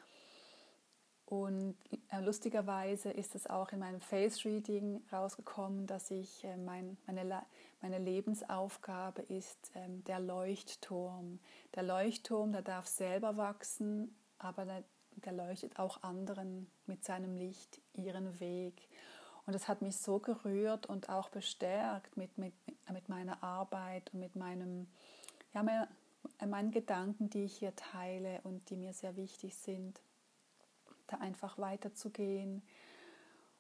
und 1.26 1.76
äh, 2.10 2.20
lustigerweise 2.22 3.10
ist 3.10 3.36
es 3.36 3.48
auch 3.48 3.72
in 3.72 3.80
meinem 3.80 4.02
Face 4.02 4.44
Reading 4.46 5.02
rausgekommen, 5.12 5.88
dass 5.88 6.12
ich 6.12 6.44
äh, 6.44 6.58
mein, 6.58 6.98
meine, 7.08 7.44
meine 7.82 7.98
Lebensaufgabe 7.98 9.22
ist 9.24 9.72
ähm, 9.76 10.04
der 10.04 10.20
Leuchtturm. 10.20 11.40
Der 11.76 11.84
Leuchtturm, 11.84 12.52
der 12.52 12.62
darf 12.62 12.88
selber 12.88 13.38
wachsen, 13.38 14.14
aber 14.38 14.66
der, 14.66 14.84
der 15.16 15.34
leuchtet 15.34 15.80
auch 15.80 16.04
anderen 16.04 16.70
mit 16.88 17.06
seinem 17.06 17.36
Licht 17.36 17.80
ihren 17.94 18.40
Weg. 18.40 18.90
Und 19.46 19.54
das 19.54 19.68
hat 19.68 19.82
mich 19.82 19.98
so 19.98 20.20
gerührt 20.20 20.86
und 20.86 21.10
auch 21.10 21.30
bestärkt 21.30 22.18
mit, 22.18 22.38
mit, 22.38 22.54
mit 22.92 23.10
meiner 23.10 23.42
Arbeit 23.42 24.14
und 24.14 24.20
mit 24.20 24.36
meinem, 24.36 24.88
ja, 25.54 25.88
meinen 26.46 26.72
Gedanken, 26.72 27.30
die 27.30 27.46
ich 27.46 27.58
hier 27.58 27.76
teile 27.76 28.42
und 28.44 28.70
die 28.70 28.76
mir 28.76 28.94
sehr 28.94 29.16
wichtig 29.16 29.56
sind 29.56 30.02
da 31.08 31.18
einfach 31.18 31.58
weiterzugehen. 31.58 32.64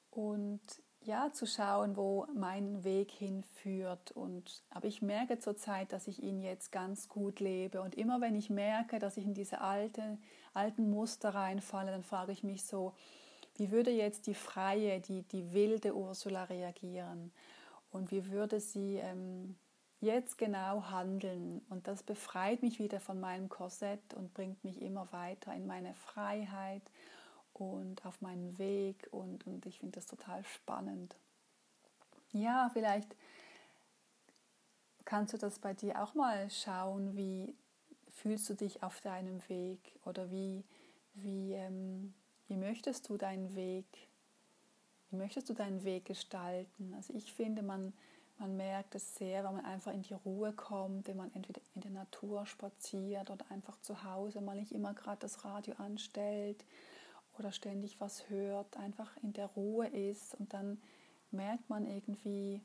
Und 0.10 0.62
ja, 1.06 1.32
zu 1.34 1.45
schauen, 1.45 1.97
wo 1.97 2.27
mein 2.34 2.84
Weg 2.84 3.12
hinführt. 3.12 4.12
Und, 4.12 4.63
aber 4.69 4.88
ich 4.88 5.01
merke 5.01 5.39
zurzeit, 5.39 5.91
dass 5.91 6.08
ich 6.08 6.23
ihn 6.23 6.41
jetzt 6.41 6.71
ganz 6.71 7.10
gut 7.10 7.39
lebe. 7.39 7.82
Und 7.82 7.95
immer 7.95 8.21
wenn 8.21 8.36
ich 8.36 8.49
merke, 8.49 8.99
dass 8.99 9.17
ich 9.17 9.25
in 9.25 9.34
diese 9.34 9.62
alte, 9.62 10.17
alten 10.53 10.89
Muster 10.89 11.29
reinfalle, 11.29 11.91
dann 11.91 12.03
frage 12.03 12.32
ich 12.32 12.43
mich 12.43 12.65
so, 12.65 12.93
wie 13.56 13.71
würde 13.71 13.91
jetzt 13.91 14.27
die 14.27 14.34
freie, 14.34 14.99
die, 14.99 15.23
die 15.23 15.53
wilde 15.53 15.95
Ursula 15.95 16.45
reagieren? 16.45 17.32
Und 17.91 18.12
wie 18.12 18.32
würde 18.32 18.60
sie 18.60 18.97
ähm, 18.97 19.56
jetzt 19.99 20.38
genau 20.38 20.89
handeln? 20.89 21.62
Und 21.69 21.88
das 21.88 22.01
befreit 22.01 22.63
mich 22.63 22.79
wieder 22.79 22.99
von 22.99 23.19
meinem 23.19 23.49
Korsett 23.49 24.13
und 24.15 24.34
bringt 24.34 24.63
mich 24.63 24.82
immer 24.82 25.12
weiter 25.12 25.53
in 25.53 25.67
meine 25.67 25.93
Freiheit 25.93 26.82
und 27.54 28.06
auf 28.06 28.22
meinen 28.22 28.58
Weg 28.58 29.08
und, 29.12 29.46
und 29.48 29.66
ich 29.66 29.80
finde 29.80 29.96
das 29.96 30.06
total 30.06 30.44
spannend. 30.44 31.16
Ja, 32.32 32.70
vielleicht 32.74 33.16
kannst 35.06 35.34
du 35.34 35.38
das 35.38 35.60
bei 35.60 35.74
dir 35.74 36.02
auch 36.02 36.16
mal 36.16 36.50
schauen, 36.50 37.16
wie 37.16 37.56
fühlst 38.16 38.50
du 38.50 38.56
dich 38.56 38.84
auf 38.84 39.02
deinem 39.02 39.42
Weg 39.50 39.80
oder 40.06 40.32
wie, 40.32 40.63
wie, 41.13 41.54
ähm, 41.54 42.13
wie 42.48 42.56
möchtest 42.56 43.10
du 43.10 43.18
deinen 43.18 43.56
Weg, 43.56 43.86
wie 45.10 45.18
möchtest 45.18 45.50
du 45.50 45.54
deinen 45.54 45.84
Weg 45.84 46.06
gestalten? 46.06 46.94
Also 46.96 47.13
ich 47.13 47.34
finde, 47.34 47.62
man, 47.62 47.94
man 48.39 48.58
merkt 48.58 48.96
es 48.96 49.16
sehr, 49.16 49.44
wenn 49.44 49.56
man 49.56 49.66
einfach 49.66 49.94
in 49.94 50.02
die 50.02 50.13
Ruhe 50.13 50.54
kommt, 50.54 51.08
wenn 51.08 51.18
man 51.18 51.34
entweder 51.36 51.62
in 51.76 51.82
der 51.82 51.92
Natur 51.92 52.46
spaziert 52.46 53.30
oder 53.30 53.46
einfach 53.50 53.80
zu 53.82 54.04
Hause 54.04 54.42
mal 54.42 54.56
nicht 54.56 54.72
immer 54.72 54.94
gerade 54.94 55.20
das 55.20 55.46
Radio 55.46 55.76
anstellt 55.78 56.63
oder 57.38 57.52
ständig 57.52 58.00
was 58.00 58.30
hört, 58.30 58.78
einfach 58.78 59.15
in 59.24 59.34
der 59.34 59.48
Ruhe 59.48 59.88
ist 59.88 60.36
und 60.36 60.54
dann 60.54 60.82
merkt 61.32 61.69
man 61.69 61.86
irgendwie, 61.86 62.62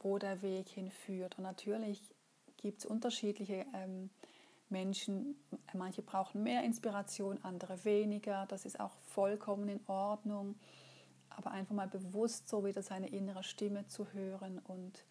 wo 0.00 0.18
der 0.18 0.42
Weg 0.42 0.68
hinführt. 0.68 1.38
Und 1.38 1.44
natürlich 1.44 2.00
gibt 2.56 2.78
es 2.78 2.86
unterschiedliche 2.86 3.66
ähm, 3.74 4.10
Menschen, 4.68 5.36
manche 5.74 6.02
brauchen 6.02 6.42
mehr 6.42 6.64
Inspiration, 6.64 7.38
andere 7.42 7.84
weniger, 7.84 8.46
das 8.46 8.64
ist 8.64 8.80
auch 8.80 8.94
vollkommen 9.06 9.68
in 9.68 9.80
Ordnung. 9.86 10.56
Aber 11.30 11.50
einfach 11.50 11.74
mal 11.74 11.88
bewusst 11.88 12.48
so 12.48 12.64
wieder 12.64 12.82
seine 12.82 13.08
innere 13.08 13.42
Stimme 13.42 13.86
zu 13.86 14.12
hören 14.12 14.58
und 14.60 15.04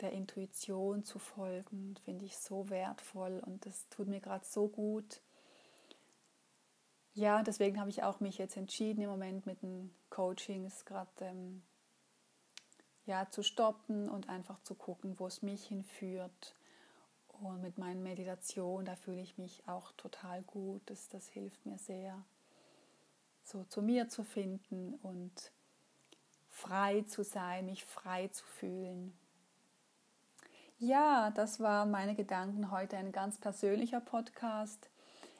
der 0.00 0.12
Intuition 0.12 1.04
zu 1.04 1.18
folgen, 1.18 1.94
finde 2.04 2.24
ich 2.24 2.36
so 2.36 2.68
wertvoll 2.68 3.40
und 3.46 3.64
das 3.64 3.88
tut 3.88 4.08
mir 4.08 4.20
gerade 4.20 4.44
so 4.44 4.68
gut 4.68 5.20
ja, 7.14 7.42
deswegen 7.42 7.78
habe 7.78 7.90
ich 7.90 8.02
auch 8.02 8.20
mich 8.20 8.38
jetzt 8.38 8.56
entschieden, 8.56 9.02
im 9.02 9.10
Moment 9.10 9.46
mit 9.46 9.62
den 9.62 9.94
Coachings 10.10 10.84
gerade 10.84 11.10
ähm, 11.20 11.62
ja, 13.06 13.30
zu 13.30 13.42
stoppen 13.42 14.08
und 14.08 14.28
einfach 14.28 14.60
zu 14.62 14.74
gucken, 14.74 15.18
wo 15.18 15.26
es 15.26 15.42
mich 15.42 15.66
hinführt. 15.66 16.54
Und 17.40 17.60
mit 17.60 17.78
meinen 17.78 18.02
Meditationen, 18.02 18.86
da 18.86 18.96
fühle 18.96 19.20
ich 19.20 19.38
mich 19.38 19.62
auch 19.66 19.92
total 19.92 20.42
gut. 20.42 20.82
Das, 20.86 21.08
das 21.08 21.28
hilft 21.28 21.64
mir 21.66 21.78
sehr, 21.78 22.24
so 23.44 23.64
zu 23.64 23.82
mir 23.82 24.08
zu 24.08 24.24
finden 24.24 24.94
und 25.02 25.52
frei 26.48 27.02
zu 27.02 27.22
sein, 27.22 27.66
mich 27.66 27.84
frei 27.84 28.28
zu 28.28 28.44
fühlen. 28.44 29.16
Ja, 30.78 31.30
das 31.30 31.60
waren 31.60 31.90
meine 31.90 32.14
Gedanken 32.14 32.70
heute, 32.70 32.96
ein 32.96 33.12
ganz 33.12 33.38
persönlicher 33.38 34.00
Podcast. 34.00 34.90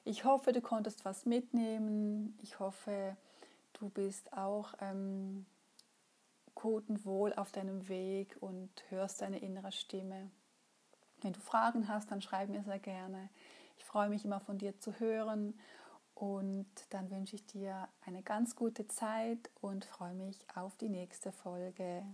Ich 0.06 0.24
hoffe, 0.24 0.52
du 0.52 0.60
konntest 0.60 1.06
was 1.06 1.24
mitnehmen. 1.24 2.38
Ich 2.42 2.58
hoffe, 2.58 3.16
du 3.72 3.88
bist 3.88 4.34
auch 4.34 4.74
ähm, 4.80 5.46
gut 6.54 6.88
und 6.90 7.06
wohl 7.06 7.32
auf 7.32 7.52
deinem 7.52 7.88
Weg 7.88 8.36
und 8.40 8.70
hörst 8.90 9.22
deine 9.22 9.38
innere 9.38 9.72
Stimme. 9.72 10.30
Wenn 11.22 11.32
du 11.32 11.40
Fragen 11.40 11.88
hast, 11.88 12.10
dann 12.10 12.20
schreib 12.20 12.50
mir 12.50 12.62
sehr 12.62 12.78
gerne. 12.78 13.30
Ich 13.78 13.84
freue 13.86 14.10
mich 14.10 14.26
immer 14.26 14.40
von 14.40 14.58
dir 14.58 14.78
zu 14.78 15.00
hören 15.00 15.58
und 16.14 16.66
dann 16.90 17.10
wünsche 17.10 17.36
ich 17.36 17.46
dir 17.46 17.88
eine 18.04 18.22
ganz 18.22 18.54
gute 18.54 18.86
Zeit 18.86 19.50
und 19.62 19.86
freue 19.86 20.14
mich 20.14 20.44
auf 20.54 20.76
die 20.76 20.90
nächste 20.90 21.32
Folge. 21.32 22.04